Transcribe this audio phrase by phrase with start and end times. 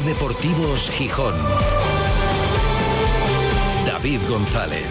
[0.00, 1.34] Deportivos Gijón.
[3.86, 4.86] David González.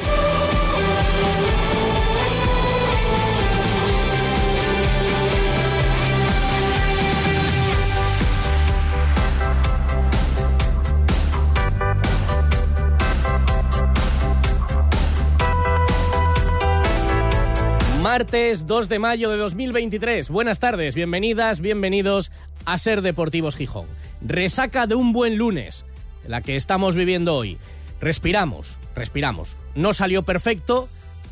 [18.02, 20.30] Martes 2 de mayo de 2023.
[20.30, 22.32] Buenas tardes, bienvenidas, bienvenidos
[22.66, 23.88] a Ser Deportivos Gijón.
[24.22, 25.86] Resaca de un buen lunes,
[26.28, 27.58] la que estamos viviendo hoy.
[28.00, 29.58] Respiramos, respiramos.
[29.76, 30.88] No salió perfecto,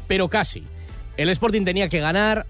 [0.07, 0.63] pero casi.
[1.17, 2.45] El Sporting tenía que ganar,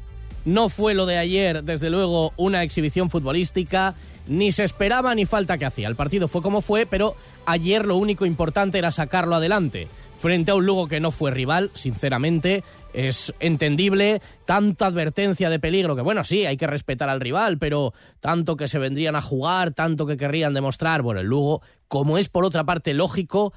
[0.46, 3.96] no fue lo de ayer, desde luego, una exhibición futbolística,
[4.28, 5.88] ni se esperaba ni falta que hacía.
[5.88, 9.88] El partido fue como fue, pero ayer lo único importante era sacarlo adelante
[10.20, 15.96] frente a un Lugo que no fue rival, sinceramente, es entendible, tanta advertencia de peligro,
[15.96, 19.74] que bueno, sí, hay que respetar al rival, pero tanto que se vendrían a jugar,
[19.74, 23.54] tanto que querrían demostrar, bueno, el Lugo, como es por otra parte lógico,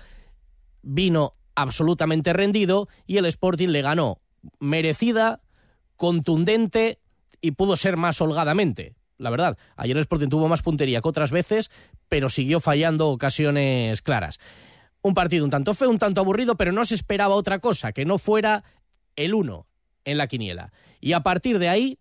[0.82, 4.20] vino absolutamente rendido y el Sporting le ganó
[4.58, 5.40] merecida,
[5.96, 6.98] contundente
[7.40, 8.94] y pudo ser más holgadamente.
[9.18, 11.70] La verdad, ayer el Sporting tuvo más puntería que otras veces,
[12.08, 14.38] pero siguió fallando ocasiones claras
[15.02, 18.04] un partido un tanto feo, un tanto aburrido, pero no se esperaba otra cosa, que
[18.04, 18.64] no fuera
[19.16, 19.66] el uno
[20.04, 20.72] en la quiniela.
[21.00, 21.98] Y a partir de ahí,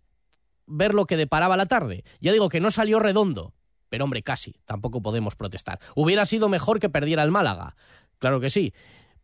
[0.66, 2.04] ver lo que deparaba la tarde.
[2.20, 3.54] Ya digo que no salió redondo,
[3.88, 5.80] pero hombre, casi, tampoco podemos protestar.
[5.94, 7.76] Hubiera sido mejor que perdiera el Málaga,
[8.18, 8.72] claro que sí.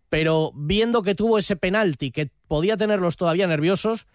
[0.08, 4.06] Pero viendo que tuvo ese penalti, que podía tenerlos todavía nerviosos,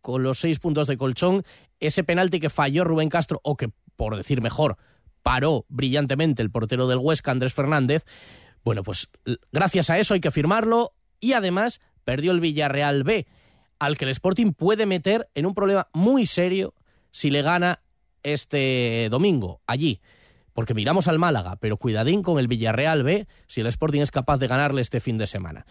[0.00, 1.44] con los seis puntos de colchón,
[1.80, 4.76] ese penalti que falló Rubén Castro, o que, por decir mejor,
[5.22, 8.04] paró brillantemente el portero del Huesca, Andrés Fernández,
[8.66, 9.08] bueno, pues
[9.52, 13.26] gracias a eso hay que firmarlo y además perdió el Villarreal B,
[13.80, 16.72] al que el Sporting puede meter en un problema muy serio
[17.10, 17.80] si le gana
[18.22, 20.00] este domingo allí.
[20.54, 24.38] Porque miramos al Málaga, pero cuidadín con el Villarreal B si el Sporting es capaz
[24.38, 25.66] de ganarle este fin de semana.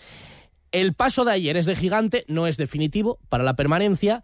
[0.71, 4.21] El paso de ayer es de gigante, no es definitivo para la permanencia.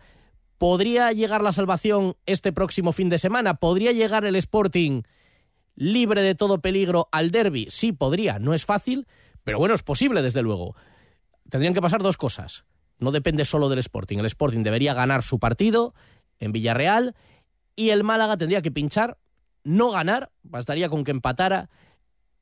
[0.57, 3.55] ¿Podría llegar la salvación este próximo fin de semana?
[3.55, 5.03] ¿Podría llegar el Sporting
[5.75, 7.67] libre de todo peligro al derby?
[7.69, 9.07] Sí, podría, no es fácil,
[9.45, 10.75] pero bueno, es posible, desde luego.
[11.51, 12.63] Tendrían que pasar dos cosas.
[12.97, 14.19] No depende solo del Sporting.
[14.19, 15.93] El Sporting debería ganar su partido
[16.39, 17.13] en Villarreal
[17.75, 19.17] y el Málaga tendría que pinchar,
[19.65, 21.69] no ganar, bastaría con que empatara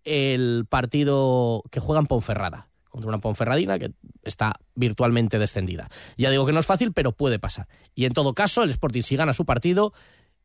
[0.04, 5.90] el partido que juega en Ponferrada, contra una Ponferradina que está virtualmente descendida.
[6.16, 7.68] Ya digo que no es fácil, pero puede pasar.
[7.96, 9.92] Y en todo caso, el Sporting si gana su partido,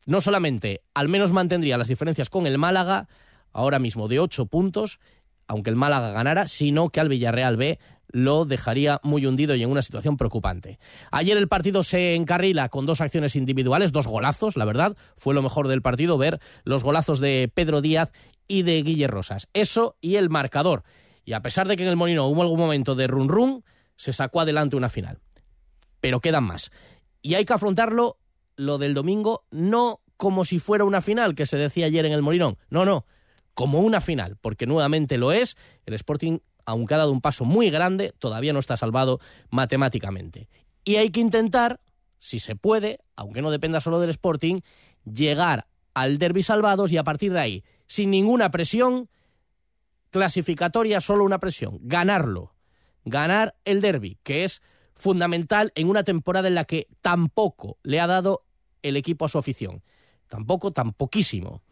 [0.07, 3.09] no solamente al menos mantendría las diferencias con el Málaga,
[3.53, 5.01] ahora mismo de ocho puntos,
[5.47, 7.79] aunque el Málaga ganara, sino que al Villarreal B
[8.15, 10.79] lo dejaría muy hundido y en una situación preocupante.
[11.11, 15.43] Ayer el partido se encarrila con dos acciones individuales, dos golazos, la verdad, fue lo
[15.43, 18.13] mejor del partido ver los golazos de Pedro Díaz
[18.47, 19.49] y de Guille Rosas.
[19.53, 20.85] Eso y el marcador.
[21.25, 23.65] Y a pesar de que en el Molino hubo algún momento de run run,
[23.97, 25.19] se sacó adelante una final.
[26.01, 26.71] Pero quedan más.
[27.21, 28.19] Y hay que afrontarlo
[28.55, 32.23] lo del domingo no como si fuera una final, que se decía ayer en el
[32.23, 32.59] Molinón.
[32.71, 33.07] No, no,
[33.55, 35.57] como una final, porque nuevamente lo es.
[35.85, 39.21] El Sporting, aunque ha dado un paso muy grande, todavía no está salvado
[39.51, 40.49] matemáticamente.
[40.85, 41.81] Y hay que intentar,
[42.19, 44.61] si se puede, aunque no dependa solo del Sporting,
[45.05, 49.09] llegar al derby salvados y a partir de ahí, sin ninguna presión,
[50.11, 52.55] clasificatoria, solo una presión, ganarlo.
[53.05, 54.63] Ganar el derby, que es
[54.95, 58.45] fundamental en una temporada en la que tampoco le ha dado
[58.83, 59.83] el equipo a su afición.
[60.29, 61.63] Tampoco, tan poquísimo.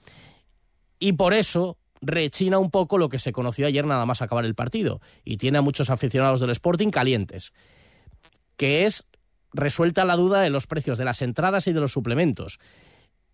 [0.98, 4.54] Y por eso rechina un poco lo que se conoció ayer nada más acabar el
[4.54, 5.00] partido.
[5.24, 7.54] Y tiene a muchos aficionados del Sporting calientes.
[8.56, 9.04] Que es
[9.54, 12.58] resuelta la duda de los precios de las entradas y de los suplementos.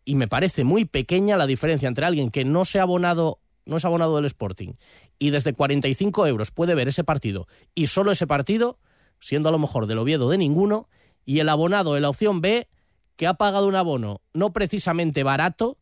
[0.05, 3.77] Y me parece muy pequeña la diferencia entre alguien que no se ha abonado, no
[3.77, 4.75] es abonado del Sporting,
[5.19, 8.79] y desde 45 euros puede ver ese partido, y solo ese partido,
[9.21, 10.89] siendo a lo mejor del Oviedo de ninguno,
[11.25, 12.69] y el abonado de la opción B,
[13.17, 15.77] que ha pagado un abono no precisamente barato,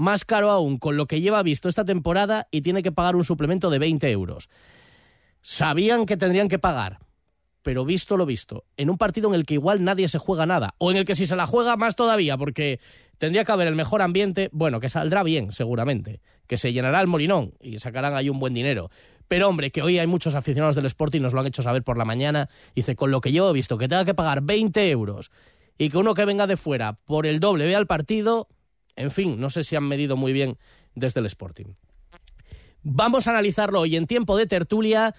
[0.00, 3.24] más caro aún con lo que lleva visto esta temporada y tiene que pagar un
[3.24, 4.48] suplemento de 20 euros.
[5.42, 6.98] Sabían que tendrían que pagar,
[7.62, 10.74] pero visto lo visto, en un partido en el que igual nadie se juega nada,
[10.78, 12.80] o en el que si se la juega más todavía, porque
[13.18, 17.06] tendría que haber el mejor ambiente, bueno, que saldrá bien, seguramente, que se llenará el
[17.06, 18.90] molinón y sacarán ahí un buen dinero.
[19.28, 21.96] Pero hombre, que hoy hay muchos aficionados del Sporting, nos lo han hecho saber por
[21.96, 22.48] la mañana.
[22.74, 25.30] Dice, con lo que yo he visto, que tenga que pagar 20 euros
[25.78, 28.48] y que uno que venga de fuera por el doble vea el partido,
[28.96, 30.58] en fin, no sé si han medido muy bien
[30.94, 31.74] desde el Sporting.
[32.82, 35.14] Vamos a analizarlo hoy en tiempo de tertulia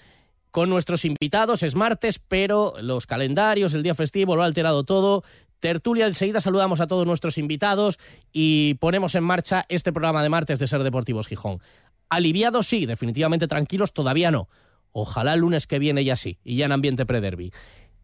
[0.52, 1.64] con nuestros invitados.
[1.64, 5.24] Es martes, pero los calendarios, el día festivo lo ha alterado todo.
[5.60, 8.00] Tertulia, enseguida saludamos a todos nuestros invitados
[8.32, 11.62] y ponemos en marcha este programa de martes de Ser Deportivos Gijón.
[12.10, 14.50] Aliviados sí, definitivamente tranquilos todavía no.
[14.92, 17.54] Ojalá el lunes que viene ya sí, y ya en ambiente pre-derby.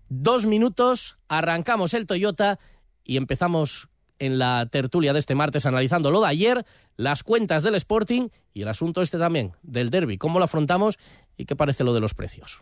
[0.07, 2.59] Dos minutos, arrancamos el Toyota
[3.03, 6.65] y empezamos en la tertulia de este martes analizando lo de ayer,
[6.95, 10.17] las cuentas del Sporting y el asunto este también, del derby.
[10.17, 10.97] ¿Cómo lo afrontamos
[11.37, 12.59] y qué parece lo de los precios?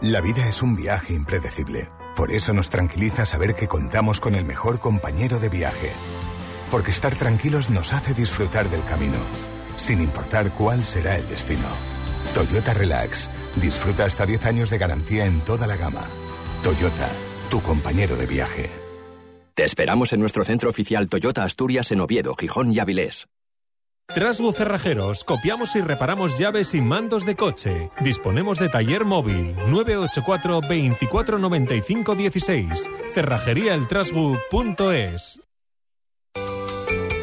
[0.00, 1.88] La vida es un viaje impredecible.
[2.16, 5.92] Por eso nos tranquiliza saber que contamos con el mejor compañero de viaje.
[6.70, 9.18] Porque estar tranquilos nos hace disfrutar del camino,
[9.76, 11.68] sin importar cuál será el destino.
[12.34, 13.30] Toyota Relax.
[13.56, 16.06] Disfruta hasta 10 años de garantía en toda la gama.
[16.62, 17.08] Toyota,
[17.50, 18.81] tu compañero de viaje.
[19.54, 23.28] Te esperamos en nuestro centro oficial Toyota Asturias en Oviedo, Gijón y Avilés.
[24.14, 27.90] Trasbu Cerrajeros, copiamos y reparamos llaves y mandos de coche.
[28.00, 32.90] Disponemos de taller móvil 984 2495 16.
[33.12, 35.40] Cerrajeríaeltrasbu.es.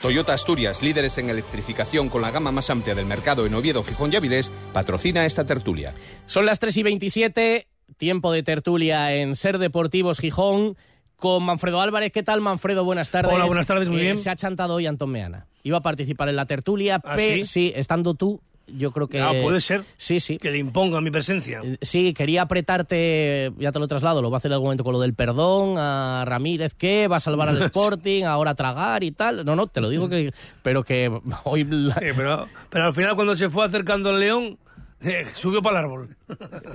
[0.00, 4.10] Toyota Asturias, líderes en electrificación con la gama más amplia del mercado en Oviedo, Gijón
[4.12, 5.94] y Avilés, patrocina esta tertulia.
[6.24, 7.66] Son las 3 y 27,
[7.98, 10.76] tiempo de tertulia en Ser Deportivos Gijón
[11.16, 12.12] con Manfredo Álvarez.
[12.12, 12.82] ¿Qué tal, Manfredo?
[12.82, 13.34] Buenas tardes.
[13.34, 14.16] Hola, buenas tardes, muy Eh, bien.
[14.18, 15.46] Se ha chantado hoy Antón Meana.
[15.64, 17.70] Iba a participar en la tertulia, ¿Ah, pero sí?
[17.76, 18.40] estando tú,
[18.76, 19.20] yo creo que...
[19.20, 19.84] Ah, puede ser.
[19.96, 20.38] Sí, sí.
[20.38, 21.60] Que le imponga mi presencia.
[21.62, 24.84] Eh, Sí, quería apretarte, ya te lo traslado, lo va a hacer en algún momento
[24.84, 29.02] con lo del perdón a Ramírez, que va a salvar al Sporting, ahora a tragar
[29.04, 29.44] y tal.
[29.44, 30.32] No, no, te lo digo que...
[30.62, 31.10] Pero que
[31.44, 31.64] hoy...
[31.64, 34.58] Sí, pero, pero al final cuando se fue acercando el león,
[35.02, 36.08] eh, subió para el árbol.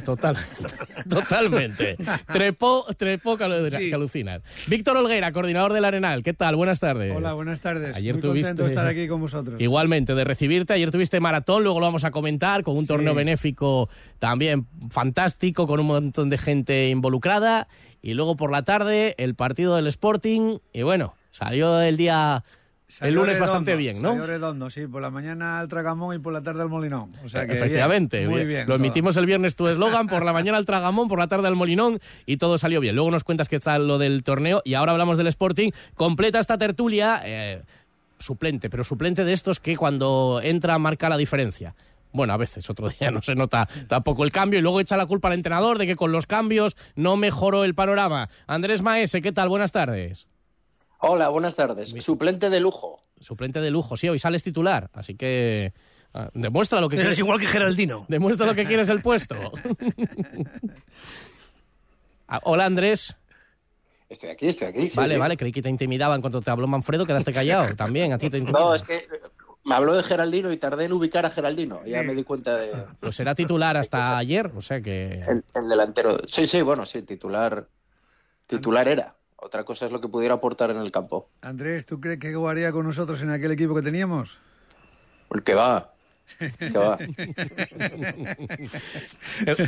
[0.04, 0.36] Total,
[1.10, 1.96] totalmente.
[2.28, 3.90] Trepó, trepó alu- Sí.
[3.90, 4.42] que alucinar.
[4.68, 6.24] Víctor Olguera, coordinador del Arenal.
[6.24, 6.56] ¿Qué tal?
[6.56, 7.14] Buenas tardes.
[7.16, 7.96] Hola, buenas tardes.
[7.96, 9.60] Ayer Muy tuviste- contento de estar aquí con vosotros.
[9.62, 10.74] Igualmente, de recibirte.
[10.74, 12.88] Ayer tuviste maratón, luego lo vamos a comentar, con un Sí.
[12.88, 13.90] torneo benéfico
[14.20, 17.68] también fantástico, con un montón de gente involucrada.
[18.02, 20.58] Y luego por la tarde, el partido del Sporting.
[20.74, 22.44] Y bueno, salió el día,
[22.88, 24.10] Salió el lunes redondo, bastante bien, ¿no?
[24.10, 24.88] Salió redondo, sí.
[24.88, 27.12] Por la mañana al Tragamón y por la tarde al Molinón.
[27.24, 28.50] O sea que Efectivamente, bien, muy bien.
[28.50, 28.68] bien.
[28.68, 31.56] lo emitimos el viernes tu eslogan, por la mañana al Tragamón, por la tarde al
[31.56, 32.96] Molinón y todo salió bien.
[32.96, 35.72] Luego nos cuentas que está lo del torneo y ahora hablamos del Sporting.
[35.96, 37.64] Completa esta tertulia, eh,
[38.20, 41.76] suplente, pero suplente de estos que cuando entra marca la diferencia.
[42.14, 45.06] Bueno, a veces, otro día no se nota tampoco el cambio y luego echa la
[45.06, 48.30] culpa al entrenador de que con los cambios no mejoró el panorama.
[48.48, 49.50] Andrés Maese, ¿qué tal?
[49.50, 50.28] Buenas tardes.
[51.00, 51.90] Hola, buenas tardes.
[52.04, 53.04] Suplente de lujo.
[53.20, 55.74] Suplente de lujo, sí, hoy sales titular, así que
[56.14, 57.20] ah, demuestra lo que Eres quieres.
[57.20, 58.06] igual que Geraldino.
[58.10, 59.36] Demuestra lo que quieres el puesto.
[62.28, 63.16] Ah, Hola Andrés.
[64.10, 64.90] Estoy aquí, estoy aquí.
[64.90, 65.20] sí, vale, sí.
[65.20, 67.76] vale, creí que te intimidaba en cuanto te habló Manfredo, quedaste callado.
[67.76, 68.60] También, a ti te intimida.
[68.60, 69.08] No, es que
[69.64, 71.86] me habló de Geraldino y tardé en ubicar a Geraldino.
[71.86, 75.20] Ya me di cuenta de Pues era titular hasta ayer, o sea que...
[75.20, 76.18] el, el delantero.
[76.28, 77.68] Sí, sí, bueno, sí, titular.
[78.48, 79.16] Titular era.
[79.46, 81.30] Otra cosa es lo que pudiera aportar en el campo.
[81.44, 84.40] Andrés, ¿tú crees que jugaría con nosotros en aquel equipo que teníamos?
[85.28, 85.94] Porque va.
[86.58, 86.98] Que va.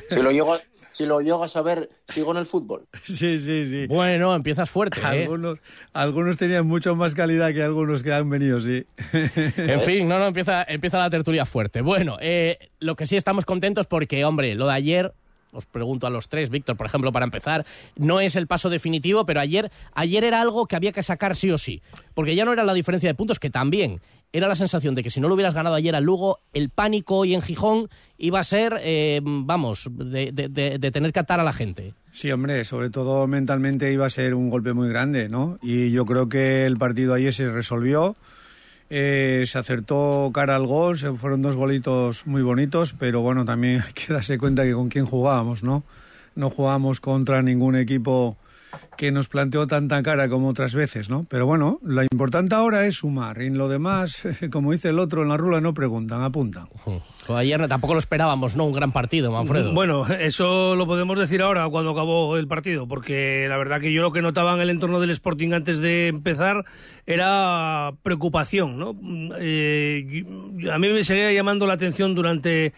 [0.09, 0.57] Si lo llego,
[0.89, 2.87] si lo llego a saber, sigo en el fútbol.
[3.03, 3.85] Sí, sí, sí.
[3.85, 5.21] Bueno, empiezas fuerte, ¿eh?
[5.21, 5.59] Algunos,
[5.93, 8.83] algunos tenían mucho más calidad que algunos que han venido, sí.
[9.57, 11.81] En fin, no, no, empieza, empieza la tertulia fuerte.
[11.81, 15.13] Bueno, eh, lo que sí estamos contentos porque, hombre, lo de ayer,
[15.57, 17.65] os pregunto a los tres, Víctor, por ejemplo, para empezar,
[17.97, 21.51] no es el paso definitivo, pero ayer, ayer era algo que había que sacar sí
[21.51, 21.81] o sí.
[22.13, 23.99] Porque ya no era la diferencia de puntos, que también
[24.33, 27.15] era la sensación de que si no lo hubieras ganado ayer al Lugo, el pánico
[27.17, 27.87] hoy en Gijón
[28.17, 31.93] iba a ser, eh, vamos, de, de- de- de tener que atar a la gente.
[32.11, 35.57] Sí, hombre, sobre todo mentalmente iba a ser un golpe muy grande, ¿no?
[35.61, 38.15] Y yo creo que el partido ayer se resolvió,
[38.89, 43.81] eh, se acertó cara al gol, se fueron dos golitos muy bonitos, pero bueno, también
[43.85, 45.83] hay que darse cuenta que con quién jugábamos, ¿no?
[46.35, 48.37] No jugábamos contra ningún equipo
[48.97, 51.25] que nos planteó tanta cara como otras veces, ¿no?
[51.29, 53.41] Pero bueno, lo importante ahora es sumar.
[53.41, 56.67] Y en lo demás, como dice el otro, en la rula no preguntan, apuntan.
[57.29, 58.65] Ayer tampoco lo esperábamos, ¿no?
[58.65, 59.73] Un gran partido, Manfredo.
[59.73, 64.01] Bueno, eso lo podemos decir ahora cuando acabó el partido, porque la verdad que yo
[64.01, 66.65] lo que notaba en el entorno del Sporting antes de empezar
[67.05, 68.95] era preocupación, ¿no?
[69.39, 70.25] Eh,
[70.71, 72.73] a mí me seguía llamando la atención durante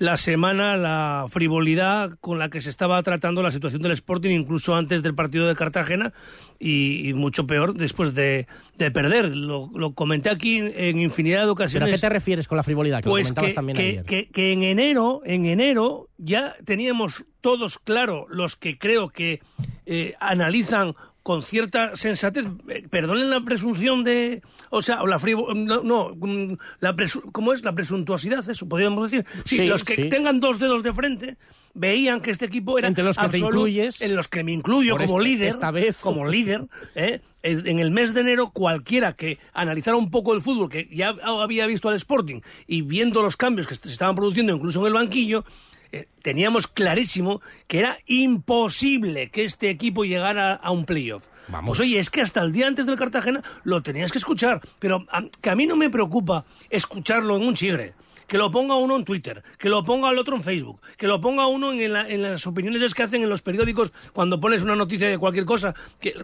[0.00, 4.74] la semana la frivolidad con la que se estaba tratando la situación del Sporting, incluso
[4.74, 6.14] antes del partido de Cartagena,
[6.58, 8.46] y, mucho peor después de,
[8.78, 9.36] perder.
[9.36, 11.86] Lo, comenté aquí en infinidad de ocasiones.
[11.86, 13.02] ¿Pero a qué te refieres con la frivolidad?
[13.02, 18.56] Que pues que, también que, que, en enero, en enero ya teníamos todos claro los
[18.56, 19.40] que creo que
[19.84, 26.14] eh, analizan con cierta sensatez, eh, perdonen la presunción de, o sea, la no, no
[26.16, 26.96] mm, la
[27.32, 27.64] ¿cómo es?
[27.64, 29.26] La presuntuosidad, eso podríamos decir.
[29.44, 31.36] Sí, los que tengan dos dedos de frente
[31.74, 34.96] veían que este equipo era entre los que te incluyes en los que me incluyo
[34.96, 37.20] como este- líder esta vez como líder ¿eh?
[37.42, 41.66] en el mes de enero cualquiera que analizara un poco el fútbol que ya había
[41.66, 45.44] visto al Sporting y viendo los cambios que se estaban produciendo incluso en el banquillo
[45.92, 51.26] eh, teníamos clarísimo que era imposible que este equipo llegara a un playoff.
[51.48, 51.78] Vamos.
[51.78, 55.06] Pues oye, es que hasta el día antes del Cartagena lo tenías que escuchar, pero
[55.40, 57.92] que a mí no me preocupa escucharlo en un chigre
[58.30, 61.20] que lo ponga uno en Twitter, que lo ponga el otro en Facebook, que lo
[61.20, 65.18] ponga uno en, las opiniones que hacen en los periódicos cuando pones una noticia de
[65.18, 66.14] cualquier cosa, que,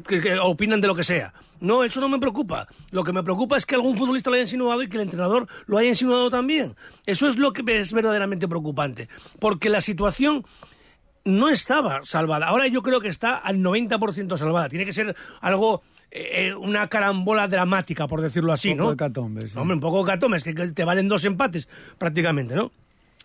[0.41, 1.35] opinan de lo que sea.
[1.59, 2.69] No, eso no me preocupa.
[2.93, 5.49] Lo que me preocupa es que algún futbolista lo haya insinuado y que el entrenador
[5.67, 6.77] lo haya insinuado también.
[7.07, 9.09] Eso es lo que es verdaderamente preocupante.
[9.41, 10.47] Porque la situación
[11.25, 12.47] no estaba salvada.
[12.47, 14.69] Ahora yo creo que está al 90% salvada.
[14.69, 19.47] Tiene que ser algo eh, una carambola dramática, por decirlo así, un poco De catombe,
[19.55, 22.71] Hombre, un poco de catombe, es que te valen dos empates prácticamente, ¿no?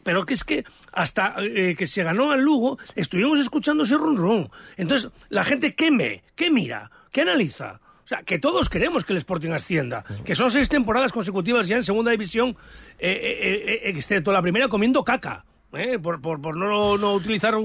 [0.03, 4.17] Pero que es que hasta eh, que se ganó al Lugo, estuvimos escuchando ese run
[4.17, 4.49] run.
[4.77, 6.23] Entonces, la gente, ¿qué me?
[6.35, 6.89] ¿Qué mira?
[7.11, 7.79] ¿Qué analiza?
[8.03, 11.77] O sea, que todos queremos que el Sporting ascienda, que son seis temporadas consecutivas ya
[11.77, 12.57] en segunda división,
[12.99, 15.45] eh, eh, excepto la primera comiendo caca.
[15.73, 15.99] ¿Eh?
[15.99, 17.55] por, por, por no, no, utilizar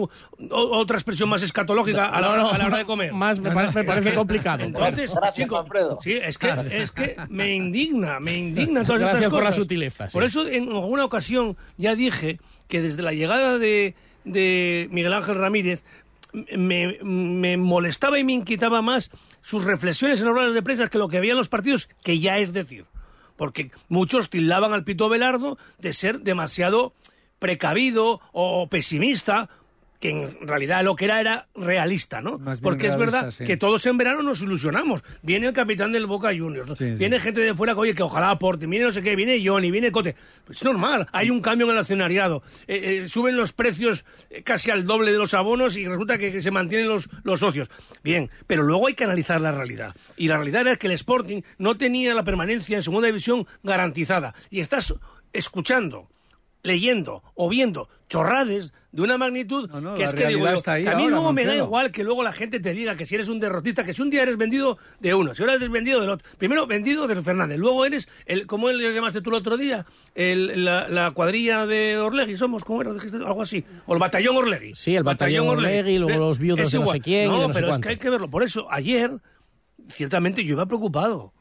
[0.50, 3.12] otra expresión más escatológica a, la, hora de comer.
[3.12, 4.64] Más me parece, me parece complicado.
[4.64, 5.12] Entonces,
[6.00, 9.30] sí, es que, es que me indigna, me indigna todas estas cosas.
[9.30, 10.12] por las sutilezas.
[10.12, 13.94] Por eso, en alguna ocasión ya dije que desde la llegada de,
[14.25, 15.84] de Miguel Ángel Ramírez
[16.56, 19.10] me, me, molestaba y me inquietaba más
[19.42, 22.38] sus reflexiones en ruedas de prensa que lo que había en los partidos, que ya
[22.38, 22.84] es decir.
[23.36, 26.94] Porque muchos tildaban al Pito Velardo de ser demasiado
[27.38, 29.48] precavido o pesimista,
[30.00, 32.38] que en realidad lo que era era realista, ¿no?
[32.62, 35.02] Porque es verdad que todos en verano nos ilusionamos.
[35.22, 38.66] Viene el capitán del Boca Juniors, viene gente de fuera que, oye, que ojalá aporte,
[38.66, 40.14] viene no sé qué, viene Johnny, viene Cote.
[40.44, 42.42] Pues es normal, hay un cambio en el accionariado.
[42.66, 46.42] Eh, eh, suben los precios eh, casi al doble de los abonos y resulta que,
[46.42, 47.70] se mantienen los, los socios.
[48.02, 49.94] Bien, pero luego hay que analizar la realidad.
[50.16, 54.34] Y la realidad era que el Sporting no tenía la permanencia en segunda división garantizada.
[54.50, 54.94] Y estás
[55.32, 56.08] escuchando
[56.66, 61.44] leyendo o viendo chorrades de una magnitud que es que digo a mí luego me
[61.44, 64.02] da igual que luego la gente te diga que si eres un derrotista, que si
[64.02, 66.26] un día eres vendido de uno, si ahora eres vendido del otro.
[66.38, 69.87] Primero vendido de Fernández, luego eres, el ¿cómo le llamaste tú el otro día?
[70.14, 72.90] El, la, cuadrilla de Orlegui, somos, ¿cómo era?
[72.90, 73.64] Algo así.
[73.87, 74.75] O el batallón Orlegui.
[74.75, 77.30] Sí, el batallón, Orlegui, luego los viudos de no sé quién.
[77.30, 78.30] No, pero es que hay que verlo.
[78.30, 79.11] Por eso, ayer,
[79.88, 81.32] ciertamente yo iba preocupado.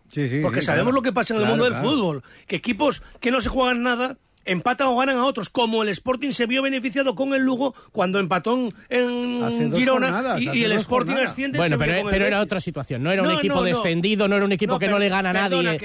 [0.42, 2.24] porque sabemos lo que pasa en el mundo del fútbol.
[2.48, 6.32] Que equipos que no se juegan nada empatan o ganan a otros, como el Sporting
[6.32, 11.58] se vio beneficiado con el Lugo cuando empató en Girona y, el Sporting asciende.
[11.58, 14.88] Bueno, pero, era otra situación, no era un equipo descendido, no era un equipo que
[14.88, 15.78] no le gana a nadie.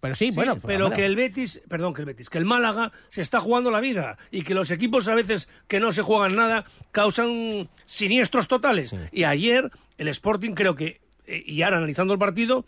[0.00, 3.22] pero sí, bueno, pero que el Betis, perdón, que el Betis, que el Málaga se
[3.22, 6.64] está jugando la vida y que los equipos a veces que no se juegan nada
[6.90, 8.94] causan siniestros totales.
[9.12, 12.64] Y ayer el Sporting creo que eh, y ahora analizando el partido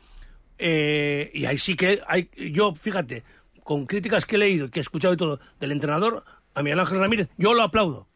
[0.59, 3.25] eh, y ahí sí que hay yo fíjate
[3.71, 6.25] con críticas que he leído y que he escuchado y todo del entrenador,
[6.55, 8.09] a Miguel Ángel Ramírez, yo lo aplaudo.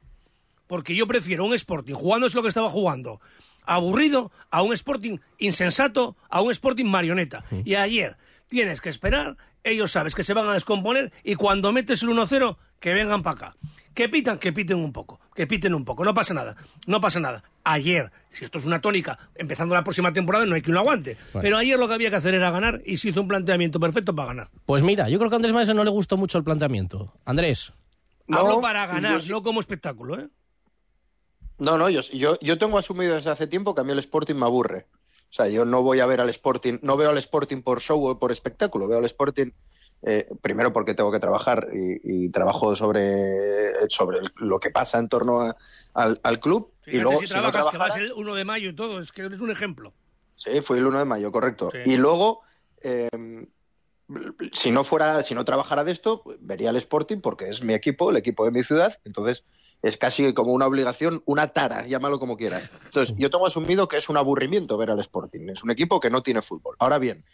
[0.66, 3.20] Porque yo prefiero un Sporting jugando es lo que estaba jugando,
[3.62, 7.44] aburrido, a un Sporting insensato, a un Sporting marioneta.
[7.64, 8.16] Y ayer
[8.49, 12.56] tienes que esperar, ellos sabes que se van a descomponer y cuando metes el 1-0,
[12.80, 13.56] que vengan para acá.
[13.94, 16.56] Que pitan, que piten un poco, que piten un poco, no pasa nada,
[16.88, 17.44] no pasa nada.
[17.64, 21.16] Ayer, si esto es una tónica, empezando la próxima temporada no hay que uno aguante,
[21.40, 24.14] pero ayer lo que había que hacer era ganar y se hizo un planteamiento perfecto
[24.14, 24.50] para ganar.
[24.66, 27.14] Pues mira, yo creo que a Andrés Maese no le gustó mucho el planteamiento.
[27.25, 27.73] Andrés.
[28.28, 30.28] Hablo para ganar, no como espectáculo, ¿eh?
[31.59, 34.35] No, no, yo, yo, yo tengo asumido desde hace tiempo que a mí el Sporting
[34.35, 34.87] me aburre.
[35.30, 38.04] O sea, yo no voy a ver al Sporting, no veo al Sporting por show
[38.04, 39.50] o por espectáculo, veo al Sporting
[40.06, 45.54] eh, primero porque tengo que trabajar y, trabajo sobre, sobre lo que pasa en torno
[45.94, 48.68] al, club Fíjate y luego, si si no trabajas, que vas el 1 de mayo
[48.70, 49.92] y todo, es que eres un ejemplo.
[50.36, 51.70] Sí, fue el 1 de mayo, correcto.
[51.72, 51.78] Sí.
[51.86, 52.42] Y luego,
[52.82, 53.08] eh,
[54.52, 58.10] si no fuera, si no trabajara de esto, vería el Sporting porque es mi equipo,
[58.10, 58.98] el equipo de mi ciudad.
[59.04, 59.44] Entonces,
[59.82, 62.70] es casi como una obligación, una tara, llámalo como quieras.
[62.84, 65.48] Entonces, yo tengo asumido que es un aburrimiento ver al Sporting.
[65.48, 66.76] Es un equipo que no tiene fútbol.
[66.78, 67.24] Ahora bien,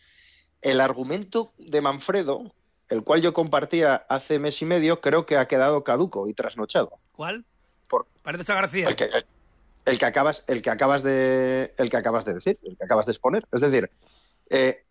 [0.63, 2.53] el argumento de Manfredo,
[2.89, 6.99] el cual yo compartía hace mes y medio, creo que ha quedado caduco y trasnochado.
[7.13, 7.45] ¿Cuál?
[7.89, 8.87] Por- Parece Cha García.
[8.89, 9.25] El que, el
[9.85, 13.13] que acabas, el que acabas de, el que acabas de decir, el que acabas de
[13.13, 13.47] exponer.
[13.53, 13.91] Es decir,
[14.51, 14.85] eh,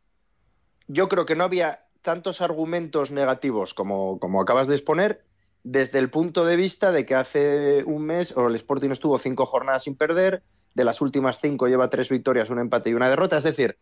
[0.87, 5.23] yo creo que no había tantos argumentos negativos como, como acabas de exponer
[5.63, 9.83] desde el punto de vista de que hace un mes el Sporting estuvo cinco jornadas
[9.83, 10.41] sin perder,
[10.73, 13.37] de las últimas cinco lleva tres victorias, un empate y una derrota.
[13.37, 13.77] Es decir,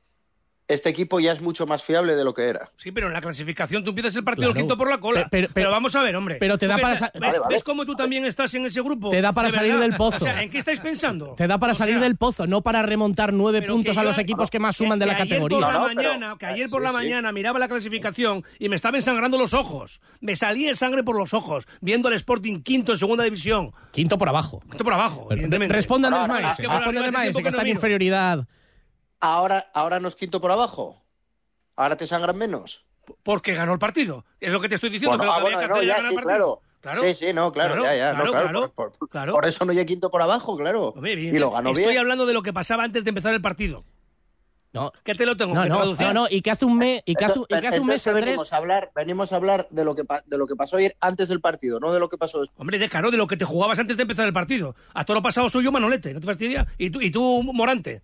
[0.69, 2.69] este equipo ya es mucho más fiable de lo que era.
[2.75, 4.59] Sí, pero en la clasificación tú empiezas el partido Claro.
[4.59, 5.21] quinto por la cola.
[5.24, 6.36] Pe- pero- Pero, pero- vamos a ver, hombre.
[6.39, 7.55] pero te ¿Tú da para ¿Ves, Vale, vale.
[7.55, 9.09] ves cómo tú también estás en ese grupo?
[9.09, 9.88] Te da para De salir verdad.
[9.88, 10.17] del pozo.
[10.17, 11.36] O sea, ¿en qué estáis pensando?
[11.38, 14.17] Te da para O salir sea, del pozo, no para remontar nueve puntos a los
[14.17, 15.57] equipos que más suman de que la ayer categoría.
[15.59, 17.03] Por la No, no, pero- mañana, que ayer eh, por la sí, sí.
[17.03, 20.01] mañana miraba la clasificación y me estaba ensangrando los ojos.
[20.19, 23.71] Me salía sangre por los ojos viendo al Sporting quinto en segunda división.
[23.91, 24.59] Quinto por abajo.
[24.69, 25.74] Quinto por abajo, evidentemente.
[25.74, 27.67] Responde Andrés No, no, no, Maese, es que por responde Andrés tiempo que está no
[27.69, 28.47] en inferioridad.
[29.19, 31.01] Ahora, ahora nos quinto por abajo.
[31.75, 32.86] Ahora te sangran menos.
[33.24, 34.25] Porque ganó el partido.
[34.39, 35.17] Es lo que te estoy diciendo.
[35.17, 36.62] Bueno, que ah, que bueno, que no, ya sí, el partido.
[36.81, 37.03] claro.
[37.03, 39.33] Sí, sí, no, claro, ya, ya, no, claro, claro, claro, por, por- claro.
[39.33, 40.89] por eso no hay quinto por abajo, claro.
[40.89, 41.97] Hombre, bien, y lo ganó Estoy bien.
[42.00, 43.83] hablando de lo que pasaba antes de empezar el partido.
[44.74, 46.07] No, ¿Qué te lo tengo no, que no, traducir?
[46.07, 48.05] no, no, y que hace un mes, y que hace, y que hace un mes,
[48.05, 50.77] Entonces Andrés, venimos a hablar, venimos a hablar de lo que de lo que pasó
[50.77, 52.59] ayer antes del partido, no de lo que pasó después.
[52.59, 54.75] Hombre, de claro, de lo que te jugabas antes de empezar el partido.
[54.93, 56.67] A todo lo pasado soy yo Manolete, ¿no te fastidia?
[56.77, 58.01] Y tú, y tú Morante.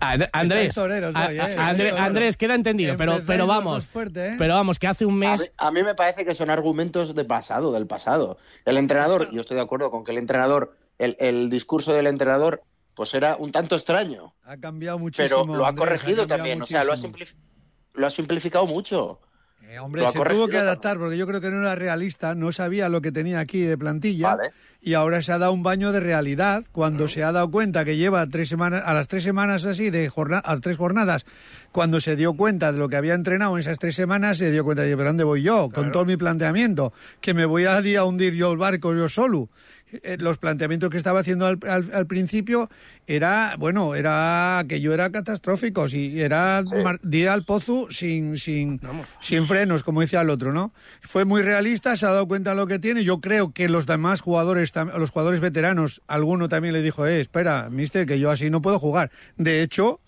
[0.00, 1.10] And- Andrés, ¿eh?
[1.12, 1.96] Bueno.
[1.98, 4.34] Andrés, queda entendido, pero, pero vamos, fuerte, ¿eh?
[4.38, 7.14] pero vamos, que hace un A mí, mes, a mí me parece que son argumentos
[7.14, 8.38] de pasado, del pasado.
[8.64, 12.62] El entrenador, yo estoy de acuerdo con que el entrenador, el, el discurso del entrenador,
[12.94, 15.44] pues era un tanto extraño, Ha cambiado muchísimo.
[15.46, 19.20] pero lo ha Andrés, corregido también, o sea, ha, lo ha simplificado mucho.
[19.68, 22.88] Eh, hombre, se tuvo que adaptar porque yo creo que no era realista, no sabía
[22.88, 24.50] lo que tenía aquí de plantilla Vale.
[24.80, 27.96] y ahora se ha dado un baño de realidad cuando se ha dado cuenta que
[27.96, 31.24] lleva tres semanas, a las tres semanas así, de jornada, a las tres jornadas,
[31.70, 34.64] cuando se dio cuenta de lo que había entrenado en esas tres semanas, se dio
[34.64, 35.70] cuenta de, ¿pero dónde voy yo?
[35.70, 39.48] Con todo mi planteamiento, que me voy a hundir yo el barco yo solo.
[39.92, 42.68] Eh, Los planteamientos que estaba haciendo al, al- al principio
[43.06, 46.62] era, bueno, era que yo era catastróficos y era
[47.02, 48.80] día al pozo sin, sin,
[49.20, 50.72] sin frenos, como decía el otro, ¿no?
[51.02, 53.02] Fue muy realista, se ha dado cuenta de lo que tiene.
[53.02, 57.68] Yo creo que los demás jugadores, los jugadores veteranos, alguno también le dijo, eh, espera,
[57.70, 59.10] mister, que yo así no puedo jugar.
[59.36, 60.00] De hecho,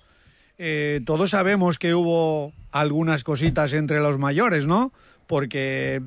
[0.59, 4.93] eh, todos sabemos que hubo algunas cositas entre los mayores, ¿no?
[5.27, 6.03] Porque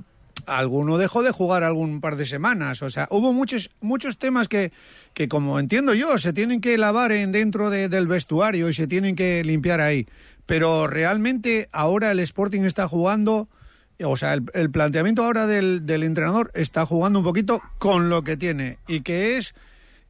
[0.47, 2.81] alguno dejó de jugar algún par de semanas.
[2.81, 4.71] O sea, hubo muchos, muchos temas que,
[5.13, 8.87] que, como entiendo yo, se tienen que lavar en, dentro de- del vestuario y se
[8.87, 10.07] tienen que limpiar ahí.
[10.45, 13.49] Pero realmente ahora el Sporting está jugando,
[14.03, 18.23] o sea, el, el planteamiento ahora del, del entrenador está jugando un poquito con lo
[18.23, 19.55] que tiene y que es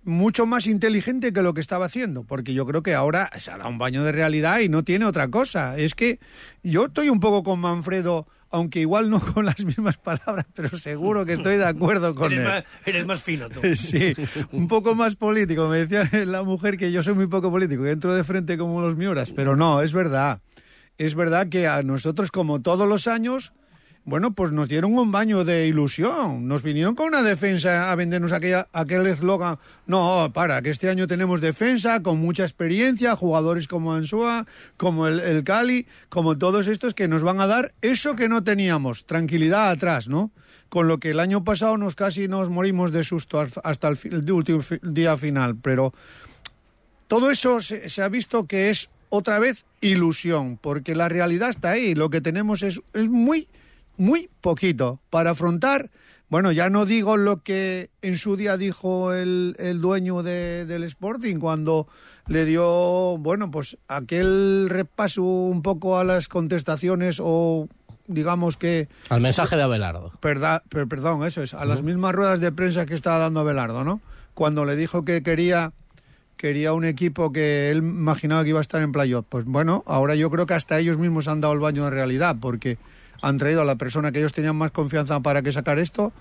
[0.03, 3.57] mucho más inteligente que lo que estaba haciendo, porque yo creo que ahora se ha
[3.57, 5.77] dado un baño de realidad y no tiene otra cosa.
[5.77, 6.19] Es que
[6.61, 11.25] yo estoy un poco con Manfredo, aunque igual no con las mismas palabras, pero seguro
[11.25, 12.51] que estoy de acuerdo con Eres él.
[12.51, 13.59] más, eres más fino tú.
[13.75, 14.13] Sí,
[14.51, 15.67] un poco más político.
[15.67, 18.81] Me decía la mujer que yo soy muy poco político, que entro de frente como
[18.81, 20.41] los miuras, pero no, es verdad.
[20.97, 23.51] Es verdad que a nosotros, como todos los años,
[24.05, 26.47] bueno, pues nos dieron un baño de ilusión.
[26.47, 29.57] Nos vinieron con una defensa a vendernos aquella, aquel eslogan.
[29.87, 34.45] No, para, que este año tenemos defensa con mucha experiencia, jugadores como Ansua,
[34.77, 38.43] como el, el Cali, como todos estos que nos van a dar eso que no
[38.43, 40.29] teníamos, tranquilidad atrás, ¿no?
[40.69, 44.59] Con lo que el año pasado nos casi nos morimos de susto hasta el, último
[44.83, 45.55] día final.
[45.55, 45.95] Pero
[47.07, 51.71] todo eso se, se ha visto que es otra vez ilusión, porque la realidad está
[51.71, 51.95] ahí.
[51.95, 53.47] Lo que tenemos es, es muy,
[53.97, 55.89] muy poquito para afrontar.
[56.27, 60.83] Bueno, ya no digo lo que en su día dijo el, el dueño de- del
[60.83, 61.87] Sporting cuando
[62.27, 67.67] le dio, bueno, pues aquel repaso un poco a las contestaciones o
[68.07, 70.13] digamos que al mensaje de Abelardo.
[70.19, 73.83] Perda- per- perdón, eso es, a las mismas ruedas de prensa que estaba dando Abelardo,
[73.83, 74.01] ¿no?
[74.33, 75.73] Cuando le dijo que quería
[76.37, 79.25] quería un equipo que él imaginaba que iba a estar en playoff.
[79.29, 82.35] Pues bueno, ahora yo creo que hasta ellos mismos han dado el baño de realidad,
[82.41, 82.77] porque
[83.21, 86.13] han traído a la persona que ellos tenían más confianza para que sacar esto,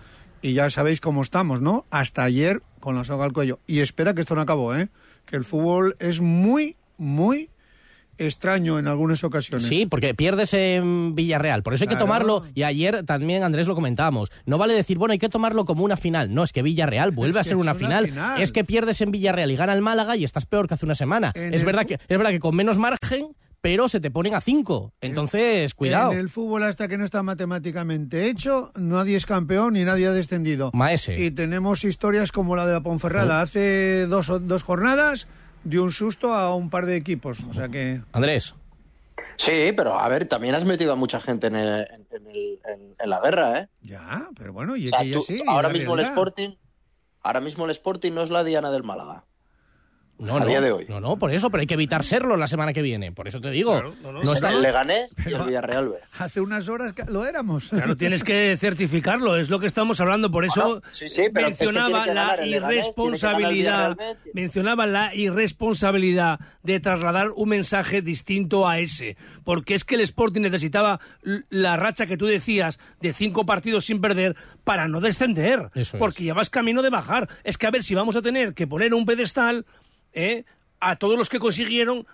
[0.42, 1.86] y ya sabéis cómo estamos, ¿no?
[1.90, 3.60] Hasta ayer con la soga al cuello.
[3.66, 4.88] Y espera que esto no acabó, ¿eh?
[5.24, 7.48] Que el fútbol es muy, muy
[8.18, 9.66] extraño en algunas ocasiones.
[9.66, 11.62] Sí, porque pierdes en Villarreal.
[11.62, 12.44] Por eso hay que tomarlo.
[12.54, 14.30] Y ayer también, Andrés, lo comentábamos.
[14.46, 16.32] No vale decir, bueno, hay que tomarlo como una final.
[16.32, 18.06] No, es que Villarreal vuelve Es a ser una final.
[18.08, 18.40] final.
[18.40, 20.94] Es que pierdes en Villarreal y gana el Málaga y estás peor que hace una
[20.94, 21.32] semana.
[21.34, 23.28] En Es verdad, que, es verdad que con menos margen,
[23.64, 24.92] pero se te ponen a cinco.
[25.00, 26.12] Entonces, cuidado.
[26.12, 30.10] En el fútbol, hasta que no está matemáticamente hecho, nadie es campeón y nadie ha
[30.12, 30.70] descendido.
[30.74, 31.18] Maese.
[31.18, 33.40] Y tenemos historias como la de la Ponferrada.
[33.40, 35.26] Hace dos, dos jornadas
[35.64, 37.38] dio un susto a un par de equipos.
[37.48, 38.02] O sea que.
[38.12, 38.54] Andrés.
[39.38, 42.94] Sí, pero a ver, también has metido a mucha gente en, el- en el- en-
[43.00, 43.68] en la guerra, ¿eh?
[43.80, 45.42] Ya, pero bueno, y O sea, que ya tú- sí.
[45.46, 46.00] ahora mismo el.
[46.04, 46.50] Sporting,
[47.22, 49.24] ahora mismo el Sporting no es la Diana del Málaga.
[50.16, 50.86] No, a no, día de hoy.
[50.88, 53.10] No, no, por eso, pero hay que evitar serlo la semana que viene.
[53.12, 53.94] Por eso te digo.
[54.02, 55.96] no, Es está- el Leganés y el Villarreal B.
[56.18, 57.68] Hace unas horas que lo éramos.
[57.70, 60.30] Claro, tienes que certificarlo, es lo que estamos hablando.
[60.30, 63.96] Por eso Bueno, sí, sí, pero es que mencionaba que la Leganés, irresponsabilidad,
[64.34, 70.42] mencionaba la irresponsabilidad de trasladar un mensaje distinto a ese, porque es que el Sporting
[70.42, 71.00] necesitaba
[71.50, 76.00] la racha que tú decías de cinco partidos sin perder para no descender, Eso es.
[76.00, 77.28] porque ya vas camino de bajar.
[77.44, 79.66] Es que a ver si vamos a tener que poner un pedestal
[80.14, 80.44] ¿eh?
[80.80, 82.06] a todos los que consiguieron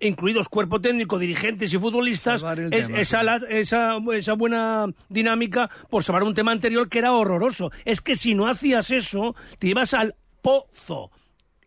[0.00, 3.26] incluidos cuerpo técnico, dirigentes y futbolistas, es- tema, esa, sí.
[3.26, 7.72] la- esa, esa buena dinámica por salvar un tema anterior que era horroroso.
[7.84, 11.10] Es que si no hacías eso, te ibas al pozo,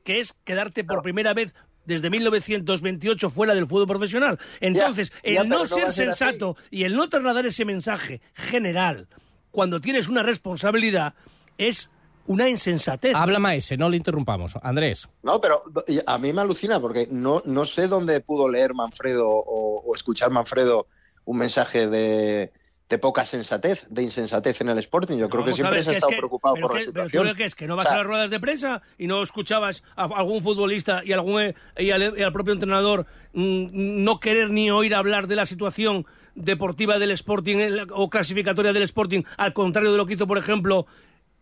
[0.06, 1.54] que es quedarte por primera vez
[1.86, 4.40] desde 1928 fuera del fútbol profesional.
[4.62, 5.98] Entonces, ya, el no, ser así.
[6.04, 9.08] sensato y el no trasladar ese mensaje general
[9.50, 11.16] cuando tienes una responsabilidad
[11.58, 11.90] es
[12.28, 13.16] una insensatez.
[13.16, 14.54] Habla Maese, no le interrumpamos.
[14.62, 15.08] Andrés.
[15.24, 15.62] No, pero
[16.06, 20.30] a mí me alucina porque no, no sé dónde pudo leer Manfredo o, o escuchar
[20.32, 20.88] Manfredo
[21.26, 22.52] un mensaje de,
[22.90, 25.18] de poca sensatez, de insensatez en el Sporting.
[25.18, 27.06] Yo creo que siempre ver, se ha estado que- preocupado pero por que- la pero
[27.06, 27.28] situación.
[27.28, 29.22] lo que es que no vas O sea, a las ruedas de prensa y no
[29.22, 34.50] escuchabas a algún futbolista y, algún, y, al, y al propio entrenador mm, no querer
[34.50, 37.58] ni oír hablar de la situación deportiva del Sporting
[37.92, 40.86] o clasificatoria del Sporting, al contrario de lo que hizo, por ejemplo,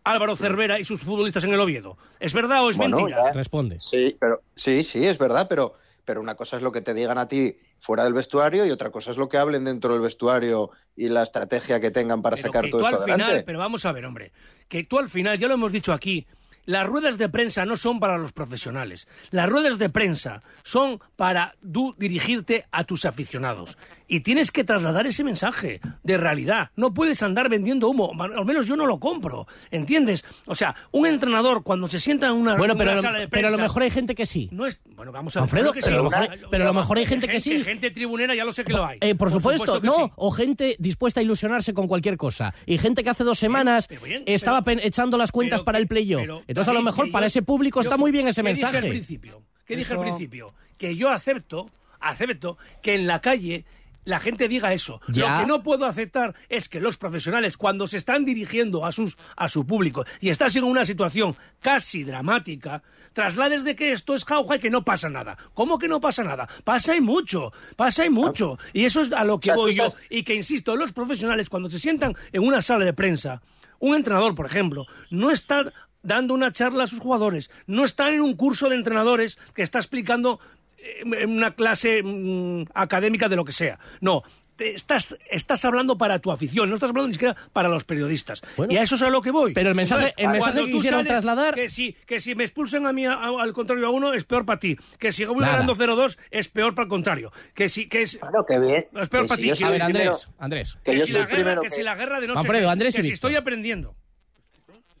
[0.04, 1.96] Álvaro Cervera y sus futbolistas en el Oviedo.
[2.18, 3.24] ¿Es verdad o es Bueno, mentira?
[3.26, 3.32] ya.
[3.32, 3.80] Responde.
[3.80, 7.18] Sí, pero sí, sí, es verdad, pero, pero una cosa es lo que te digan
[7.18, 10.70] a ti fuera del vestuario y otra cosa es lo que hablen dentro del vestuario
[10.96, 13.44] y la estrategia que tengan para Pero sacar que todo tú esto al final, adelante.
[13.46, 14.32] pero vamos a ver, hombre,
[14.68, 16.26] que tú al final, ya lo hemos dicho aquí,
[16.66, 19.08] las ruedas de prensa no son para los profesionales.
[19.30, 23.78] Las ruedas de prensa son para tú dirigirte a tus aficionados.
[24.12, 26.70] Y tienes que trasladar ese mensaje de realidad.
[26.74, 28.10] No puedes andar vendiendo humo.
[28.20, 29.46] Al menos yo no lo compro.
[29.70, 30.24] ¿Entiendes?
[30.46, 33.46] O sea, un entrenador cuando se sienta en una, Bueno, una pero, sala de pero
[33.46, 34.48] a lo mejor hay gente que sí.
[34.50, 34.80] No es...
[34.96, 35.44] Bueno, vamos a ver.
[35.44, 36.16] Alfredo, pero, a lo sí.
[36.18, 37.62] mejor, pero a lo mejor hay gente que sí.
[37.62, 38.98] Gente tribunera ya lo sé que lo hay.
[39.00, 39.92] Eh, por, supuesto, no.
[39.94, 40.02] sí.
[40.16, 42.52] O gente dispuesta a ilusionarse con cualquier cosa.
[42.66, 45.86] Y gente que hace dos semanas bien, estaba pero- echando las cuentas pero para el
[45.86, 46.26] playoff.
[46.48, 48.66] Entonces, a lo mejor para yo- ese público yo- está muy bien ese ¿qué Dije
[48.66, 48.88] al mensaje.
[48.90, 49.42] principio?
[49.64, 50.52] ¿Qué dije al principio?
[50.76, 51.70] Que yo acepto,
[52.00, 53.64] acepto que en la calle
[54.04, 55.00] la gente diga eso.
[55.08, 55.34] Ya.
[55.34, 59.16] Lo que no puedo aceptar es que los profesionales, cuando se están dirigiendo a, sus,
[59.36, 62.82] a su público y estás en una situación casi dramática,
[63.12, 65.36] traslades de que esto es jauja y que no pasa nada.
[65.54, 66.48] ¿Cómo que no pasa nada?
[66.64, 68.58] Pasa y mucho, pasa y mucho.
[68.72, 69.88] Y eso es a lo que voy yo.
[70.08, 73.42] Y que, insisto, los profesionales, cuando se sientan en una sala de prensa,
[73.78, 78.20] un entrenador, por ejemplo, no está dando una charla a sus jugadores, no está en
[78.20, 80.40] un curso de entrenadores que está explicando
[81.26, 83.78] una clase mm, académica de lo que sea.
[84.00, 84.22] No.
[84.56, 88.42] te Estás, estás hablando para tu afición, no estás hablando ni siquiera para los periodistas.
[88.58, 89.54] Bueno, y a eso es a lo que voy.
[89.54, 92.92] pero el mensaje- el mensaje que quisieron trasladar- Que si, que si me expulsan a
[92.92, 94.76] mí, a- al contrario a uno, es peor para ti.
[94.98, 95.52] Que si voy Nada.
[95.52, 97.32] ganando 0-2, es peor para el contrario.
[97.54, 98.86] Que si, que es, Bueno, qué bien.
[99.00, 99.50] es peor Que para ti.
[99.56, 100.76] que- A ver, Andrés, Andrés.
[100.84, 102.66] que que, yo si soy la guerra, que, que- si la guerra de no Manfredo,
[102.66, 103.94] sé Andrés que si estoy aprendiendo.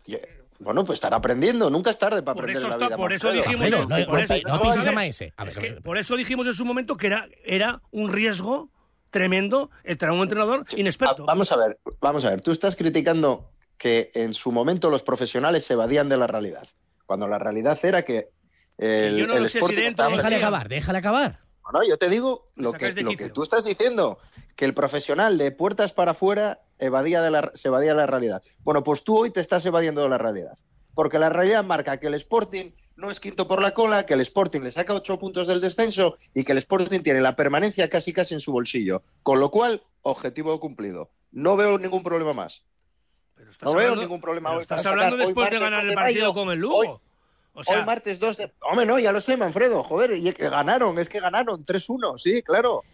[0.06, 0.18] Yo-
[0.60, 1.70] Bueno, pues estar aprendiendo.
[1.70, 3.70] Nunca es tarde para Por aprender eso, la vida, por eso dijimos...
[4.06, 5.32] Por eso- pi- no vamos pises a ver, Maese.
[5.36, 5.82] A ver, es a que ver.
[5.82, 8.70] por eso dijimos en su momento que era, era un riesgo
[9.10, 11.24] tremendo el traer un entrenador inexperto.
[11.24, 12.42] Vamos a ver, vamos a ver.
[12.42, 16.68] Tú estás criticando que en su momento los profesionales se evadían de la realidad,
[17.06, 18.28] cuando la realidad era que
[18.76, 21.40] el, yo no el lo sé si dentro estaba Déjale acabar, déjale acabar.
[21.72, 24.18] No, yo te digo lo, que, lo que tú estás diciendo,
[24.56, 28.42] que el profesional de puertas para afuera evadía de la, se evadía de la realidad.
[28.64, 30.58] Bueno, pues tú hoy te estás evadiendo de la realidad,
[30.94, 34.20] porque la realidad marca que el Sporting no es quinto por la cola, que el
[34.20, 38.12] Sporting le saca ocho puntos del descenso y que el Sporting tiene la permanencia casi
[38.12, 39.02] casi en su bolsillo.
[39.22, 41.08] Con lo cual, objetivo cumplido.
[41.32, 42.62] No veo ningún problema más.
[43.36, 45.88] Pero estás no veo hablando- ningún problema pero Estás hablando hoy después de ganar 2
[45.90, 46.76] el partido mayo, con el Lugo.
[46.76, 46.88] hoy-
[47.54, 48.52] o sea, Hoy martes 2 de...
[48.62, 52.42] Hombre, no, ya lo sé, Manfredo, joder, y que ganaron, es que ganaron 3-1, sí,
[52.42, 52.84] claro.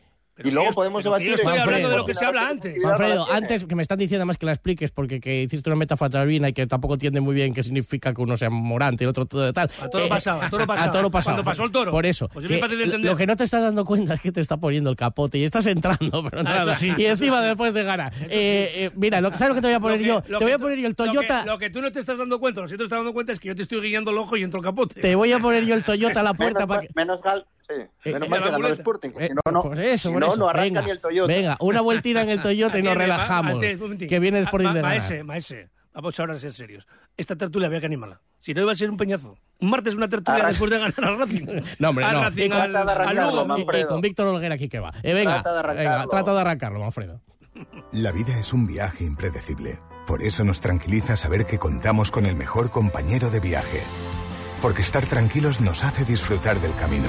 [0.45, 1.29] Y luego podemos pero debatir.
[1.29, 2.77] yo estoy en- hablando de lo que se habla antes.
[2.83, 6.07] Manfredo, antes que me estás diciendo además que la expliques porque que hiciste una metáfora
[6.31, 9.27] y que tampoco entiende muy bien qué significa que uno sea morante y el otro
[9.27, 9.71] todo tal.
[9.81, 10.89] A toro Eh, pasado, a toro pasado.
[10.89, 11.35] A toro pasado.
[11.37, 11.91] Cuando pasó el toro.
[11.91, 12.29] Por eso.
[12.29, 12.61] Pues que.
[12.99, 15.45] Lo que no te estás dando cuenta es que te está poniendo el capote y
[15.45, 16.73] estás entrando, pero Ah, nada.
[16.73, 16.93] eso sí.
[16.97, 18.11] Y encima después de gana.
[18.29, 20.23] Eh, eh, mira, lo, ¿sabes lo que te voy a poner que- yo?
[20.23, 21.45] Te voy a tú- poner yo el lo que- Toyota.
[21.47, 23.33] Lo que, tú no te estás dando cuenta, lo que sí te estás dando cuenta
[23.33, 25.01] es que yo te estoy guiando el ojo y entro el capote.
[25.01, 26.93] Te voy a poner yo el Toyota a la puerta Menos, para mal- que.
[26.95, 27.75] menos gal, sí,
[28.05, 28.73] Eh, menos eh, mal que ganó el.
[28.75, 30.37] Sporting, que Eh, si no, no, Pues eso, si no, eso.
[30.37, 31.33] no arranca venga, ni el Toyota.
[31.33, 33.59] Venga, una vueltita en el Toyota y nos relajamos.
[33.61, 34.99] Que viene el Sporting Ma- de ganar.
[34.99, 36.87] Maese, maese, vamos ahora a ser serios.
[37.17, 38.21] Esta tertulia había que animarla.
[38.41, 39.37] Si no iba a ser un peñazo.
[39.59, 41.47] Un martes una tertulia Arran- después de ganar al Racing.
[41.79, 42.23] No, hombre, no.
[42.23, 43.59] Racing, al, trata de al arrancarlo, Lugo.
[43.73, 44.93] Y- y con Víctor Olguera aquí que va.
[45.03, 45.91] Eh, venga, Trata de arrancarlo.
[45.91, 47.21] venga, trata de arrancarlo, Manfredo.
[47.93, 49.79] La vida es un viaje impredecible.
[50.07, 53.81] Por eso nos tranquiliza saber que contamos con el mejor compañero de viaje.
[54.61, 57.09] Porque estar tranquilos nos hace disfrutar del camino,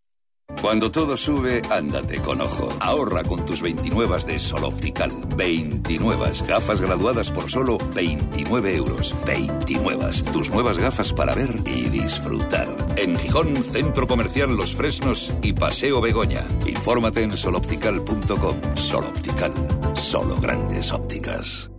[0.59, 2.69] Cuando todo sube, ándate con ojo.
[2.79, 5.11] Ahorra con tus 29 de Sol Optical.
[5.35, 9.15] 29 gafas graduadas por solo 29 euros.
[9.25, 10.11] 29.
[10.33, 12.67] Tus nuevas gafas para ver y disfrutar.
[12.95, 16.43] En Gijón, Centro Comercial Los Fresnos y Paseo Begoña.
[16.65, 18.75] Infórmate en soloptical.com.
[18.75, 19.53] Sol Optical.
[19.93, 21.71] Solo grandes ópticas.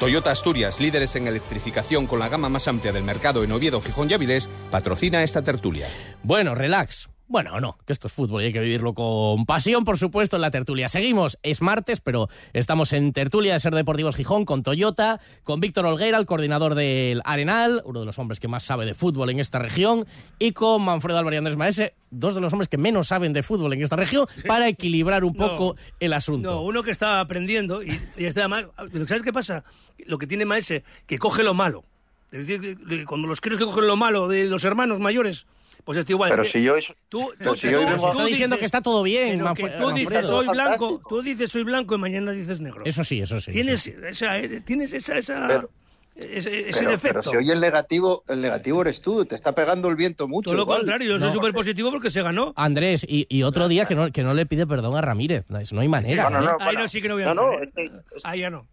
[0.00, 4.08] Toyota Asturias, líderes en electrificación con la gama más amplia del mercado en Oviedo, Gijón
[4.10, 5.88] y Avilés, patrocina esta tertulia.
[6.22, 7.09] Bueno, relax.
[7.30, 10.42] Bueno, no, que esto es fútbol y hay que vivirlo con pasión, por supuesto, en
[10.42, 10.88] la tertulia.
[10.88, 15.86] Seguimos, es martes, pero estamos en tertulia de Ser Deportivos Gijón con Toyota, con Víctor
[15.86, 19.38] Olguera, el coordinador del Arenal, uno de los hombres que más sabe de fútbol en
[19.38, 20.06] esta región,
[20.40, 23.44] y con Manfredo Álvarez y Andrés Maese, dos de los hombres que menos saben de
[23.44, 26.50] fútbol en esta región, para equilibrar un poco el asunto.
[26.50, 28.64] No, uno que está aprendiendo y, y está además.
[29.06, 29.62] ¿Sabes qué pasa?
[30.04, 31.84] Lo que tiene Maese, que coge lo malo.
[32.32, 35.46] Es decir, cuando los críos que cogen lo malo de los hermanos mayores,
[35.84, 36.30] pues esto igual.
[36.30, 38.58] Pero es que si yo es- tú, tú- si tú- yo tú vengo- Está diciendo
[38.58, 42.32] que está todo bien, que tú dices soy blanco, tú dices soy blanco y mañana
[42.32, 42.82] dices negro.
[42.84, 43.52] Eso sí, eso sí.
[43.52, 44.06] Tienes eso sí.
[44.08, 45.70] esa, eh, tienes esa, esa Pero-
[46.16, 47.20] ese, ese Pero, defecto.
[47.20, 50.50] pero si hoy el negativo, el negativo eres tú, te está pegando el viento mucho.
[50.50, 50.78] Todo lo igual.
[50.80, 51.34] contrario, yo soy No.
[51.34, 52.52] súper positivo porque se ganó.
[52.56, 55.44] Andrés, y, y otro día que no, que no le pide perdón a Ramírez.
[55.48, 56.24] No, hay manera.
[56.28, 56.54] No, no, no, ¿eh?
[56.60, 56.80] Ahí bueno.
[56.80, 57.60] no, sí que no voy a No, no, ¿eh?
[57.62, 58.66] es que- es- Ahí ya no.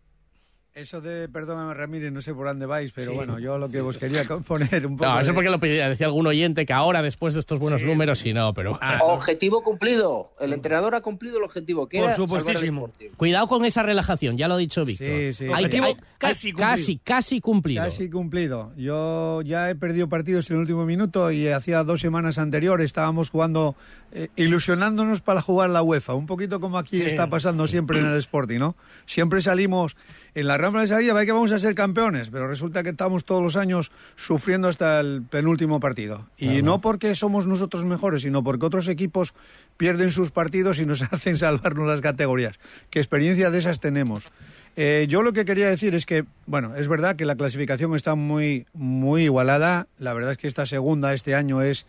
[0.77, 3.15] Eso de, perdóname Ramírez, no sé por dónde vais, pero Sí.
[3.17, 5.09] bueno, yo lo que os quería poner un poco...
[5.09, 7.81] No, eso de- porque lo pedía, decía algún oyente que ahora, después de estos buenos
[7.81, 7.87] Sí.
[7.87, 8.77] números, sí, no, pero...
[8.79, 10.33] Ah, Objetivo cumplido.
[10.39, 11.89] El entrenador ha cumplido el objetivo.
[11.89, 12.91] Que Por supuestísimo.
[13.17, 15.07] Cuidado con esa relajación, ya lo ha dicho Víctor.
[15.07, 15.43] Sí, sí.
[15.45, 16.69] Hay que- Objetivo hay- casi hay- cumplido.
[16.69, 17.83] casi, casi cumplido.
[17.83, 18.71] Casi cumplido.
[18.77, 23.31] Yo ya he perdido partidos en el último minuto y hacía dos semanas anteriores estábamos
[23.31, 23.75] jugando,
[24.11, 26.13] eh, ilusionándonos para jugar la UEFA.
[26.13, 27.03] Un poquito como aquí Sí.
[27.05, 28.75] está pasando siempre en el Sporting, ¿no?
[29.07, 29.95] Siempre salimos
[30.39, 33.41] en la de salida, ve que vamos a ser campeones, pero resulta que estamos todos
[33.41, 36.27] los años sufriendo hasta el penúltimo partido.
[36.37, 39.33] Y no porque somos nosotros mejores, sino porque otros equipos
[39.77, 42.59] pierden sus partidos y nos hacen salvarnos las categorías.
[42.91, 44.27] ¿Qué experiencia de esas tenemos?
[44.75, 48.13] Eh, yo lo que quería decir es que, bueno, es verdad que la clasificación está
[48.13, 49.87] muy, muy igualada.
[49.97, 51.87] La verdad es que esta segunda este año es,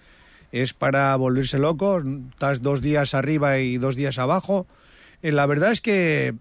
[0.52, 2.00] es para volverse loco.
[2.30, 4.66] Estás dos días arriba y dos días abajo.
[5.20, 6.34] Eh, la verdad es que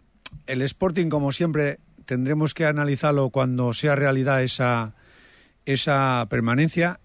[0.45, 4.95] el Sporting, como siempre, tendremos que analizarlo cuando sea realidad esa,
[5.65, 6.99] esa permanencia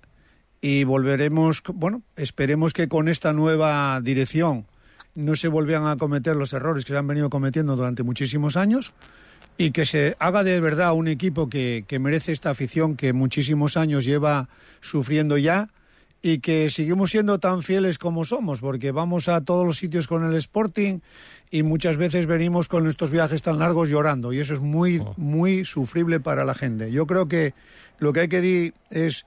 [0.62, 4.66] y volveremos, bueno, esperemos que con esta nueva dirección
[5.14, 8.94] no se volvían a cometer los errores que se han venido cometiendo durante muchísimos años
[9.58, 13.76] y que se haga de verdad un equipo que, que merece esta afición que muchísimos
[13.76, 14.48] años lleva
[14.80, 15.68] sufriendo ya
[16.22, 20.24] y que seguimos siendo tan fieles como somos, porque vamos a todos los sitios con
[20.24, 21.00] el Sporting
[21.50, 25.64] y muchas veces venimos con estos viajes tan largos llorando y eso es muy, muy
[25.64, 26.92] sufrible para la gente.
[26.92, 27.54] Yo creo que
[27.98, 29.26] lo que hay que ir es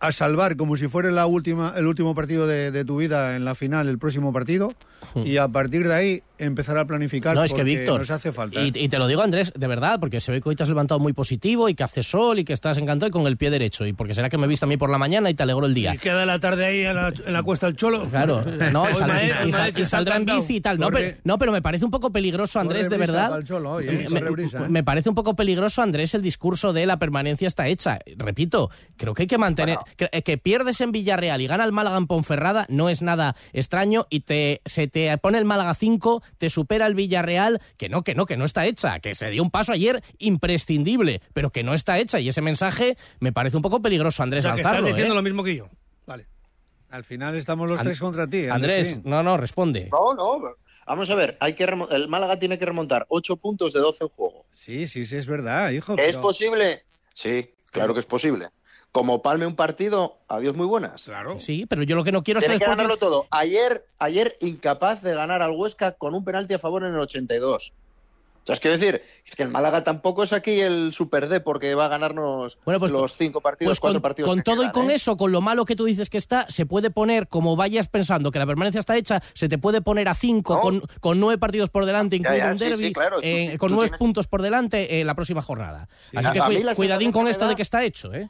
[0.00, 3.44] a salvar como si fuera la última, el último partido de, de tu vida en
[3.44, 4.72] la final, el próximo partido,
[5.14, 7.34] y a partir de ahí empezar a planificar.
[7.36, 8.60] No, es que Víctor, Nos hace falta.
[8.60, 10.68] y, y te lo digo Andrés, de verdad, porque se ve que hoy te has
[10.68, 13.50] levantado muy positivo y que hace sol y que estás encantado y con el pie
[13.50, 13.86] derecho.
[13.86, 15.74] Y porque será que me viste a mí por la mañana y te alegró el
[15.74, 15.94] día.
[15.94, 18.04] Y queda la tarde ahí en la, en la cuesta del Cholo.
[18.10, 20.78] Claro, no, y, sal- y- sal- y saldrá en bici y tal.
[20.80, 23.42] No pero, no, pero me parece un poco peligroso, Andrés, de verdad.
[23.44, 24.06] Cholo hoy, ¿eh?
[24.10, 24.68] me, brisa, ¿eh?
[24.68, 27.98] me parece un poco peligroso, Andrés, el discurso de la permanencia está hecha.
[28.16, 29.63] Repito, creo que hay que mantener.
[29.96, 33.36] Que, eh, que pierdes en Villarreal y gana el Málaga en Ponferrada no es nada
[33.52, 38.02] extraño y te, se te pone el Málaga 5, te supera el Villarreal, que no,
[38.02, 41.62] que no, que no está hecha, que se dio un paso ayer imprescindible, pero que
[41.62, 42.20] no está hecha.
[42.20, 45.16] Y ese mensaje me parece un poco peligroso, O Andrés que lanzarlo, estás diciendo ¿eh?
[45.16, 45.68] lo mismo que yo.
[46.06, 46.26] Vale.
[46.90, 48.46] Al final estamos los And- tres contra ti.
[48.46, 49.00] Andrés, sí.
[49.04, 49.88] no, no, responde.
[49.90, 50.38] No, no.
[50.86, 54.10] Vamos a ver, hay que el Málaga tiene que remontar 8 puntos de 12 en
[54.10, 54.44] juego.
[54.52, 55.94] Sí, sí, sí, es verdad, hijo.
[55.96, 56.84] ¿Es pero- posible?
[57.14, 58.48] Sí, claro que es posible.
[58.94, 61.02] Como palme un partido, adiós muy buenas.
[61.06, 61.40] Claro.
[61.40, 63.26] Sí, pero yo lo que no quiero es que ganarlo todo.
[63.32, 67.72] Ayer, ayer incapaz de ganar al Huesca con un penalti a favor en el 82.
[67.72, 71.40] O sea, es que decir, es que el Málaga tampoco es aquí el Super D
[71.40, 74.28] porque va a ganarnos Bueno, pues los cinco partidos, Pues cuatro con, partidos.
[74.30, 74.94] con que todo y con ¿eh?
[74.94, 78.30] eso, con lo malo que tú dices que está, se puede poner, como vayas pensando
[78.30, 80.60] que la permanencia está hecha, se te puede poner a cinco No.
[80.60, 83.56] con, con nueve partidos por delante, incluido ya, un sí, derby, sí, claro, tú eh,
[83.58, 85.88] con nueve tienes- puntos por delante en la próxima jornada.
[86.14, 88.28] Así que cuidadín con esto da- de que está hecho, ¿eh?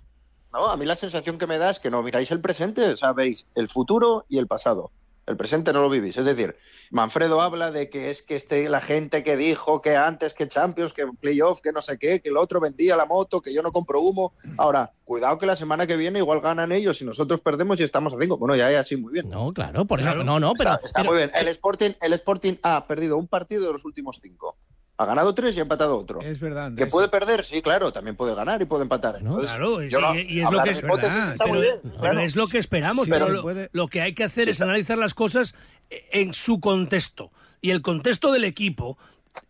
[0.54, 2.96] No, a mí la sensación que me da es que no miráis el presente, o
[2.96, 4.92] sea, veis el futuro y el pasado.
[5.26, 6.16] El presente no lo vivís.
[6.16, 6.54] Es decir,
[6.90, 10.92] Manfredo habla de que es que este, la gente que dijo que antes que Champions,
[10.92, 13.72] que playoff, que no sé qué, que el otro vendía la moto, que yo no
[13.72, 14.32] compro humo.
[14.56, 18.14] Ahora, cuidado que la semana que viene igual ganan ellos y nosotros perdemos y estamos
[18.14, 18.36] a cinco.
[18.36, 19.28] Bueno, ya es así muy bien.
[19.30, 20.74] No, claro, por eso, no, no, pero...
[20.74, 21.32] Está, está pero- muy bien.
[21.34, 24.56] El Sporting, el Sporting ha perdido un partido de los últimos cinco.
[24.96, 26.20] Ha ganado tres y ha empatado otro.
[26.20, 27.44] Es verdad, ¿Que puede perder?
[27.44, 29.16] Sí, claro, también puede ganar y puede empatar.
[29.18, 32.20] Entonces, Claro, y, no- es lo que hipótesis verdad, está muy pero, bien, pero claro.
[32.20, 35.12] es lo que esperamos, Sí, pero lo, que hay que hacer Sí, es analizar las
[35.14, 35.57] cosas
[35.90, 37.33] en su contexto.
[37.61, 38.96] Y el contexto del equipo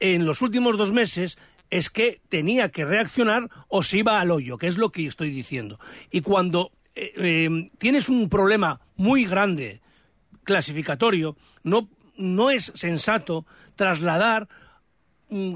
[0.00, 1.37] en los últimos dos meses
[1.68, 5.30] es que tenía que reaccionar o se iba al hoyo, que es lo que estoy
[5.30, 5.78] diciendo.
[6.11, 9.83] Y cuando eh, eh, tienes un problema muy grande
[10.44, 13.44] clasificatorio, no, no es sensato
[13.76, 14.48] trasladar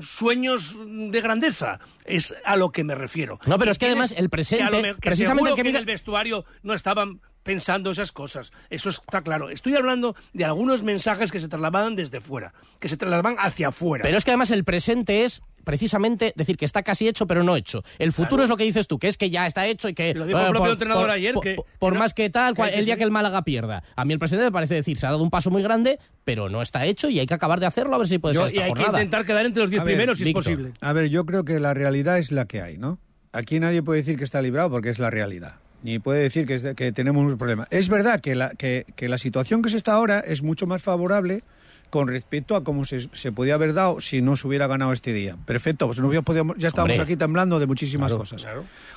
[0.02, 0.76] sueños
[1.10, 1.80] de grandeza.
[2.04, 3.38] Es a lo que me refiero.
[3.46, 5.56] No, pero es que además el presente, que a lo me- que precisamente seguro el
[5.56, 8.52] que que en el vestuario no estaban pensando esas cosas.
[8.68, 9.48] Eso está claro.
[9.50, 14.02] Estoy hablando de algunos mensajes que se trasladaban desde fuera, que se trasladaban hacia afuera.
[14.02, 17.54] Pero es que además el presente es precisamente decir que está casi hecho pero no
[17.54, 17.82] hecho.
[17.98, 20.14] El futuro es lo que dices tú, que es que ya está hecho y que...
[20.14, 22.54] Lo dijo el propio entrenador ayer, por- que- por- por que no- más que tal,
[22.54, 23.82] que el día que el Málaga pierda.
[23.94, 26.48] A mí el presente me parece decir, se ha dado un paso muy grande, pero
[26.48, 28.48] no está hecho y hay que acabar de hacerlo a ver si puede Yo- ser
[28.48, 30.72] esta y hay que intentar quedar entre los diez A ver, primeros si es posible.
[30.80, 32.98] A ver, yo creo que la realidad es la que hay, ¿no?
[33.32, 35.56] Aquí nadie puede decir que está librado porque es la realidad.
[35.82, 37.68] Ni puede decir que, tenemos un problema.
[37.70, 40.82] Es verdad que la, que, que la situación que se está ahora es mucho más
[40.82, 41.42] favorable
[41.90, 45.12] con respecto a cómo se, se podía haber dado si no se hubiera ganado este
[45.12, 45.36] día.
[45.46, 47.02] Perfecto, pues no ya estábamos Hombre.
[47.02, 48.46] aquí temblando de muchísimas Claro, cosas.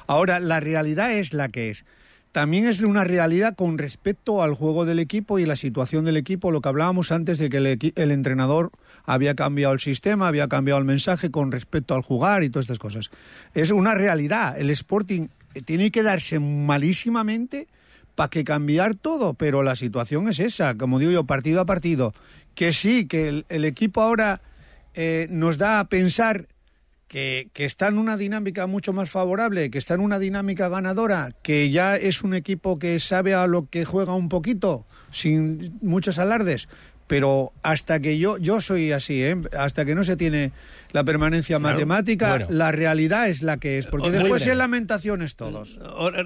[0.07, 1.85] Ahora, la realidad es la que es.
[2.31, 6.49] También es una realidad con respecto al juego del equipo y la situación del equipo,
[6.51, 8.71] lo que hablábamos antes de que el, el entrenador
[9.03, 12.79] había cambiado el sistema, había cambiado el mensaje con respecto al jugar y todas estas
[12.79, 13.11] cosas.
[13.53, 14.57] Es una realidad.
[14.57, 15.27] El Sporting
[15.65, 17.67] tiene que darse malísimamente
[18.15, 22.13] para que cambiar todo, pero la situación es esa, como digo yo, partido a partido.
[22.55, 24.41] Que sí, que el, equipo ahora
[24.93, 26.47] eh, nos da a pensar
[27.07, 31.33] que, que está en una dinámica mucho más favorable, que está en una dinámica ganadora,
[31.43, 36.19] que ya es un equipo que sabe a lo que juega un poquito, sin muchos
[36.19, 36.67] alardes.
[37.11, 39.35] Pero hasta que yo, yo soy así, ¿eh?
[39.59, 40.53] hasta que no se tiene
[40.93, 41.73] la permanencia Claro.
[41.75, 42.45] matemática, Bueno.
[42.49, 45.77] la realidad es la que es, porque después es lamentaciones todos.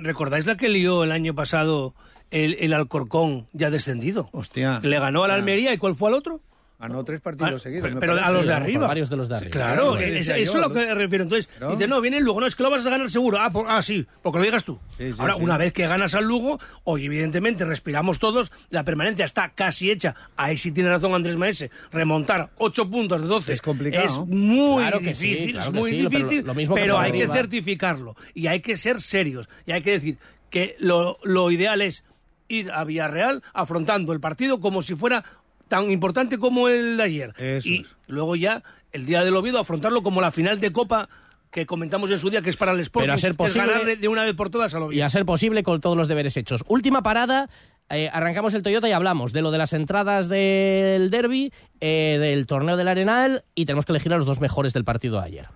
[0.03, 1.95] ¿Recordáis la que lió el año pasado
[2.29, 4.27] el, el Alcorcón ya descendido?
[4.31, 4.79] Hostia.
[4.83, 6.41] Le ganó al Almería y ¿cuál fue al otro?
[6.77, 7.89] Ganó tres partidos Ah, seguidos.
[8.01, 8.85] pero a los de arriba.
[8.85, 9.51] varios de los de arriba.
[9.51, 11.23] Claro, Claro, es- eso es lo que refiero.
[11.23, 13.39] Entonces, dice, no, viene el Lugo, no, es que lo vas a ganar seguro.
[13.39, 14.77] Ah, por- ah, sí, porque lo digas tú.
[14.97, 15.41] Sí, sí, Ahora, sí.
[15.41, 20.15] una vez que ganas al Lugo, hoy evidentemente respiramos todos, la permanencia está casi hecha.
[20.35, 21.71] Ahí sí tiene razón Andrés Maese.
[21.93, 24.03] Remontar 8 puntos de 12 Es complicado.
[24.05, 26.81] es muy Claro que sí, difícil, claro es muy pero difícil, lo- lo mismo que
[26.81, 30.17] pero hay que certificarlo y hay que ser serios y hay que decir
[30.49, 32.03] que lo, lo ideal es
[32.47, 35.23] ir a Villarreal afrontando el partido como si fuera
[35.67, 37.33] tan importante como el de ayer.
[37.37, 37.87] Eso y es.
[38.07, 41.09] luego ya el día del Oviedo afrontarlo como la final de Copa
[41.51, 44.01] que comentamos en su día que es para el Sporting, Pero a ser posible- es
[44.01, 45.05] de una vez por todas al Y Oviedo.
[45.05, 46.63] a ser posible con todos los deberes hechos.
[46.67, 47.49] Última parada.
[47.89, 52.47] eh, arrancamos el Toyota y hablamos de lo de las entradas del derby, eh, del
[52.47, 55.49] torneo del Arenal y tenemos que elegir a los dos mejores del partido de ayer.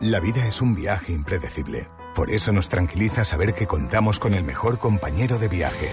[0.00, 1.86] La vida es un viaje impredecible.
[2.16, 5.90] Por eso nos tranquiliza saber que contamos con el mejor compañero de viaje.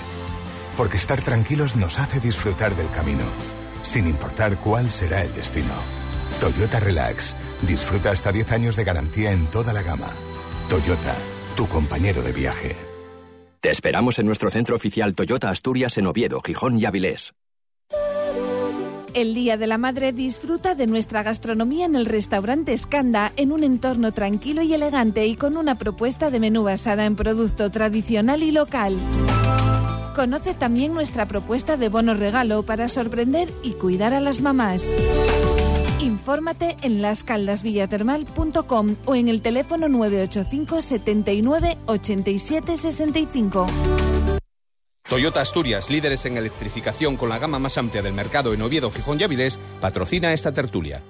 [0.78, 3.26] Porque estar tranquilos nos hace disfrutar del camino,
[3.82, 5.74] sin importar cuál será el destino.
[6.40, 7.36] Toyota Relax.
[7.64, 10.12] Disfruta hasta 10 años de garantía en toda la gama.
[10.70, 11.16] Toyota,
[11.56, 12.76] tu compañero de viaje.
[13.60, 17.34] Te esperamos en nuestro centro oficial Toyota Asturias en Oviedo, Gijón y Avilés.
[19.16, 23.64] El Día de la Madre disfruta de nuestra gastronomía en el restaurante Skanda en un
[23.64, 28.52] entorno tranquilo y elegante y con una propuesta de menú basada en producto tradicional y
[28.52, 28.96] local.
[30.18, 34.84] Conoce también nuestra propuesta de bono regalo para sorprender y cuidar a las mamás.
[36.00, 43.68] Infórmate en lascaldasvillatermal.com o en el teléfono 985 79 87 65.
[45.08, 49.20] Toyota Asturias, líderes en electrificación con la gama más amplia del mercado en Oviedo, Gijón
[49.20, 51.04] y Avilés, patrocina esta tertulia.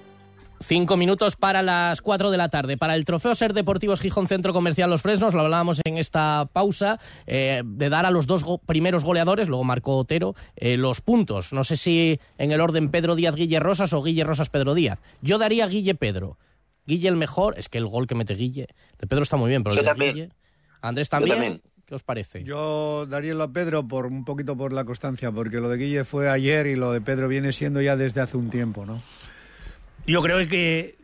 [0.60, 2.78] Cinco minutos para las cuatro de la tarde.
[2.78, 7.00] Para el Trofeo Ser Deportivos Gijón Centro Comercial Los Fresnos, lo hablábamos en esta pausa,
[7.26, 11.54] eh, de dar a los dos go primeros goleadores, luego marcó Otero, eh, los puntos.
[11.54, 15.00] No sé si en el orden Pedro Díaz Guille Rosas o Guille Rosas Pedro Díaz.
[15.22, 16.38] Yo daría Guille Pedro.
[16.86, 18.68] Guille el mejor, es que el gol que mete Guille,
[19.00, 20.16] de Pedro está muy bien, pero el Yo de también.
[20.16, 20.30] Guille.
[20.82, 21.36] Andrés también.
[21.36, 21.62] también.
[21.86, 22.44] ¿Qué os parece?
[22.44, 26.30] Yo daría a Pedro por un poquito por la constancia, porque lo de Guille fue
[26.30, 29.02] ayer y lo de Pedro viene siendo ya desde hace un tiempo, ¿no?
[30.08, 30.96] Yo creo que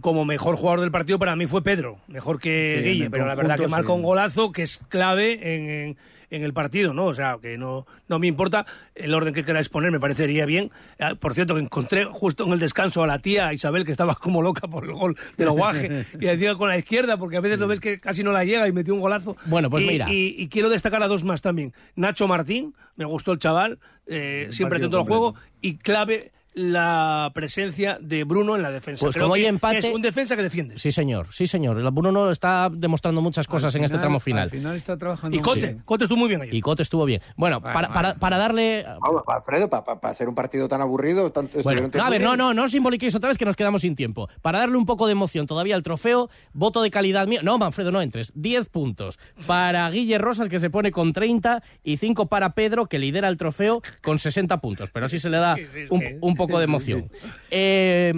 [0.00, 3.34] como mejor jugador del partido para mí fue Pedro, mejor que Sí, Guille, pero la
[3.34, 3.92] verdad que marca sí.
[3.92, 5.96] un golazo que es clave en, en-
[6.30, 7.04] en el partido, ¿no?
[7.04, 8.66] O sea, que no, no me importa
[8.96, 10.72] el orden que queráis poner, me parecería bien.
[10.98, 14.16] Ah, Por cierto, que encontré justo en el descanso a la tía Isabel, que estaba
[14.16, 17.60] como loca por el gol del Guaje, y decía con la izquierda, porque a veces
[17.60, 19.36] lo ves que casi no la llega y metió un golazo.
[19.44, 20.10] Bueno, pues Y- mira.
[20.10, 21.72] Y, y quiero destacar a dos más también.
[21.94, 23.78] Nacho Martín, me gustó el chaval,
[24.08, 29.04] eh, siempre atento al juego, y clave la presencia de Bruno en la defensa.
[29.04, 30.78] Pues Creo como hay empate- es un defensa que defiende.
[30.78, 31.78] Sí, señor, sí, señor.
[31.78, 34.44] El Bruno está demostrando muchas cosas en este tramo final.
[34.44, 35.82] Al final está trabajando Y Cote, bien.
[35.84, 36.54] Cote estuvo muy bien ayer.
[36.54, 37.20] Y Cote estuvo bien.
[37.36, 37.94] Bueno, Bueno, para, bueno.
[37.94, 38.84] para, para darle...
[39.00, 42.36] Vamos, Alfredo, para hacer un partido tan aburrido, tanto Bueno, estuvieron no, a ver, no,
[42.36, 44.28] no, no os simboliquéis otra vez que nos quedamos sin tiempo.
[44.40, 47.40] Para darle un poco de emoción todavía al trofeo, voto de calidad mío.
[47.42, 48.32] No, Manfredo, no entres.
[48.36, 52.98] 10 puntos para Guille Rosas, que se pone con 30, y 5 para Pedro, que
[52.98, 54.90] lidera el trofeo con 60 puntos.
[54.90, 57.10] Pero así se le da Sí, sí, un, que- un poco de emoción.
[57.50, 58.12] Eh,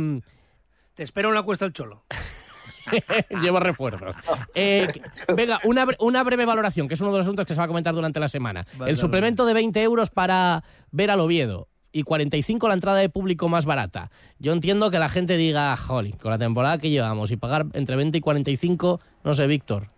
[0.95, 2.05] Te espero en la cuesta el cholo.
[3.43, 4.15] Llevo refuerzos.
[4.55, 4.87] Eh,
[5.35, 7.65] venga, una, bre- una breve valoración, que es uno de los asuntos que se va
[7.65, 8.65] a comentar durante la semana.
[8.79, 10.63] Vale, el suplemento de 20 euros para
[10.93, 14.11] ver al Oviedo y 45 la entrada de público más barata.
[14.39, 17.97] Yo entiendo que la gente diga, jolín, con la temporada que llevamos y pagar entre
[17.97, 19.89] 20 y 45, no sé, Víctor.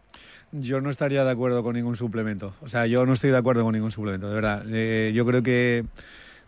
[0.53, 2.55] Yo no estaría de acuerdo con ningún suplemento.
[2.62, 4.64] O sea, yo no estoy de acuerdo con ningún suplemento, de verdad.
[4.70, 5.85] Eh, yo creo que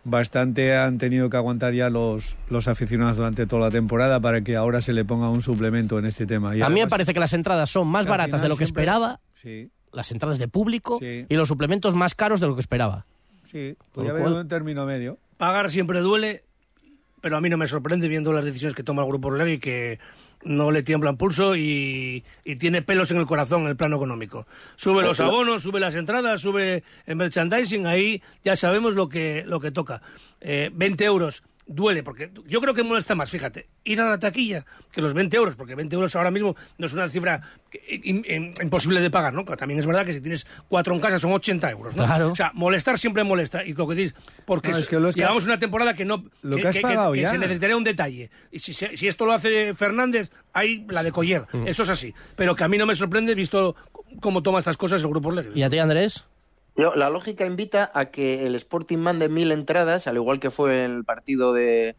[0.03, 4.55] bastante han tenido que aguantar ya los, los aficionados durante toda la temporada para que
[4.55, 6.55] ahora se le ponga un suplemento en este tema.
[6.55, 8.83] Y a mí me parece que las entradas son más baratas de lo que siempre-
[8.83, 11.25] esperaba, Sí, las entradas de público Sí.
[11.27, 13.05] y los suplementos más caros de lo que esperaba.
[13.45, 13.75] sí.
[13.91, 15.17] Podría haber cual- un término medio.
[15.37, 16.43] Pagar siempre duele,
[17.21, 19.99] pero a mí no me sorprende viendo las decisiones que toma el Grupo Orlegui que
[20.43, 24.47] no le tiemblan pulso y, y tiene pelos en el corazón en el plano económico.
[24.75, 29.59] Sube los abonos, sube las entradas, sube el merchandising, ahí ya sabemos lo que, lo
[29.59, 30.01] que toca.
[30.41, 31.43] Eh, 20 euros
[31.73, 35.35] duele, porque yo creo que molesta más, fíjate, ir a la taquilla que los 20
[35.37, 39.09] euros, porque 20 euros ahora mismo no es una cifra que- in- in- imposible de
[39.09, 39.43] pagar, ¿no?
[39.45, 42.05] También es verdad que si tienes cuatro en casa son 80 euros, ¿no?
[42.05, 42.31] Claro.
[42.31, 44.15] O sea, molestar siempre molesta, y lo que dices,
[44.45, 46.77] porque No, es que lo que llevamos has- una temporada que no lo que has
[46.79, 47.27] pagado que ya.
[47.29, 48.29] se necesitaría un detalle.
[48.51, 51.45] Y si, se- si esto lo hace Fernández, hay la de Coller.
[51.53, 51.67] Mm.
[51.67, 52.13] Eso es así.
[52.35, 53.75] Pero que a mí no me sorprende visto
[54.19, 55.57] cómo toma estas cosas el Grupo Orlegui.
[55.59, 56.25] ¿Y a ti, Andrés?
[56.95, 60.91] La lógica invita a que el Sporting mande mil entradas, al igual que fue en
[60.91, 61.95] el partido de,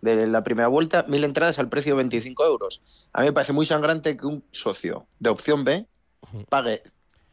[0.00, 3.08] de la primera vuelta, mil entradas al precio de 25 euros.
[3.12, 5.86] A mí me parece muy sangrante que un socio de opción B
[6.48, 6.82] pague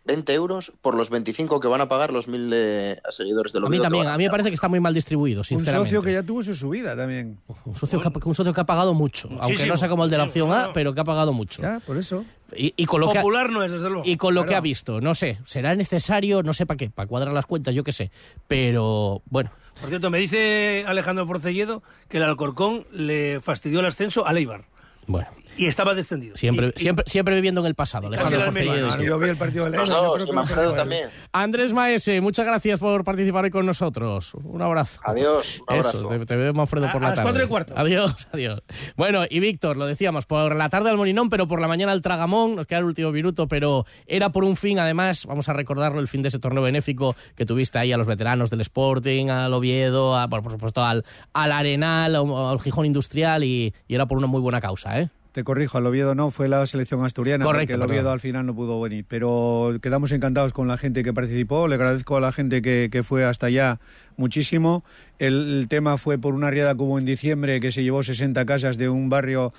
[0.05, 3.61] 20 euros por los 25 que van a pagar los mil de seguidores de A
[3.61, 5.89] los mí también, a mí me parece que está muy mal distribuido, Un sinceramente.
[5.89, 7.37] socio que ya tuvo su subida también.
[7.65, 10.09] Un socio, que ha, un socio que ha pagado mucho, aunque no sea como el
[10.09, 11.61] de la opción A, pero que ha pagado mucho.
[11.61, 12.25] Ya, por eso.
[12.55, 14.03] Y, y con lo que ha, Popular no es, desde luego.
[14.07, 17.07] y con lo que ha visto, no sé, será necesario, no sé para qué, para
[17.07, 18.09] cuadrar las cuentas, yo qué sé,
[18.47, 24.25] pero bueno, Por cierto, me dice Alejandro Forcelledo que el Alcorcón le fastidió el ascenso
[24.25, 24.65] a Leibar.
[25.05, 25.27] bueno,
[25.57, 26.35] Y estaba descendido.
[26.35, 28.07] siempre, Y- y- siempre, siempre viviendo en el pasado.
[28.07, 28.51] Alejandro.
[28.51, 31.09] Bueno, yo vi el partido de yo creo que lo fue también.
[31.31, 34.33] Andrés Maese, muchas gracias por participar hoy con nosotros.
[34.35, 34.99] Un abrazo.
[35.03, 35.99] Adiós, un abrazo.
[35.99, 37.29] Eso, te, te veo Manfredo A- por a la las tarde.
[37.29, 37.73] cuatro y cuarto.
[37.77, 38.61] Adiós, adiós.
[38.95, 42.01] Bueno, y Víctor, lo decíamos, por la tarde al Molinón, pero por la mañana al
[42.01, 45.99] Tragamón, nos queda el último minuto, pero era por un fin, además, vamos a recordarlo,
[45.99, 49.53] el fin de ese torneo benéfico que tuviste ahí a los veteranos del Sporting, al
[49.53, 54.05] Oviedo, a- por, por supuesto al, al Arenal, al, al Gijón Industrial, y, y era
[54.05, 55.09] por una muy buena causa, ¿eh?
[55.31, 58.45] Te corrijo, al Oviedo no, fue la selección asturiana, Correcto, porque el Oviedo al final
[58.45, 59.05] no pudo venir.
[59.07, 63.03] Pero quedamos encantados con la gente que participó, le agradezco a la gente que, que
[63.03, 63.79] fue hasta allá
[64.17, 64.83] muchísimo.
[65.19, 68.45] El, el tema fue por una riada que hubo en diciembre que se llevó 60
[68.45, 69.51] casas de un barrio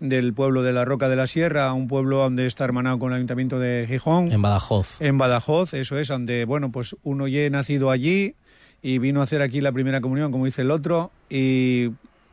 [0.00, 3.12] del pueblo de la Roca de la Sierra, a un pueblo donde está hermanado con
[3.12, 4.30] el Ayuntamiento de Gijón.
[4.30, 5.00] En Badajoz.
[5.00, 8.34] En Badajoz, eso es, donde, bueno, pues uno ya he nacido allí
[8.82, 11.90] y vino a hacer aquí la primera comunión, como dice el otro, y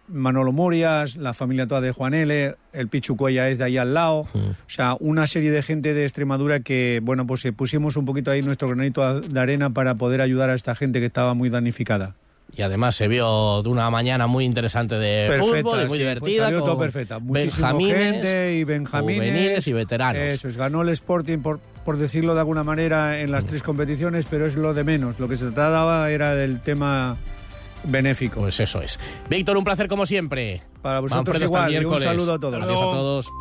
[0.08, 3.94] Manolo Murias, la familia toda de Juan L., el Pichu Cuella es de ahí al
[3.94, 8.06] lado, o sea, una serie de gente de Extremadura que, bueno, pues eh, pusimos un
[8.06, 11.50] poquito ahí nuestro granito de arena para poder ayudar a esta gente que estaba muy
[11.50, 12.16] damnificada.
[12.56, 16.04] Y además se vio de una mañana muy interesante de Perfecta, fútbol y muy sí,
[16.04, 16.44] divertida.
[16.44, 17.18] salió todo perfecta.
[17.18, 19.18] Muchísima gente y benjamines.
[19.32, 20.22] juveniles y veteranos.
[20.22, 23.32] Eso es, ganó el Sporting, por, por decirlo de alguna manera, en Mm.
[23.32, 25.20] las tres competiciones, pero es lo de menos.
[25.20, 27.18] Lo que se trataba era del tema
[27.84, 28.42] benéfico.
[28.42, 29.00] Pues eso es.
[29.30, 30.62] Víctor, un placer como siempre.
[30.82, 32.04] Para vosotros Manfredo, igual, y un miércoles.
[32.04, 32.56] saludo a todos.
[32.56, 33.32] Gracias a todos.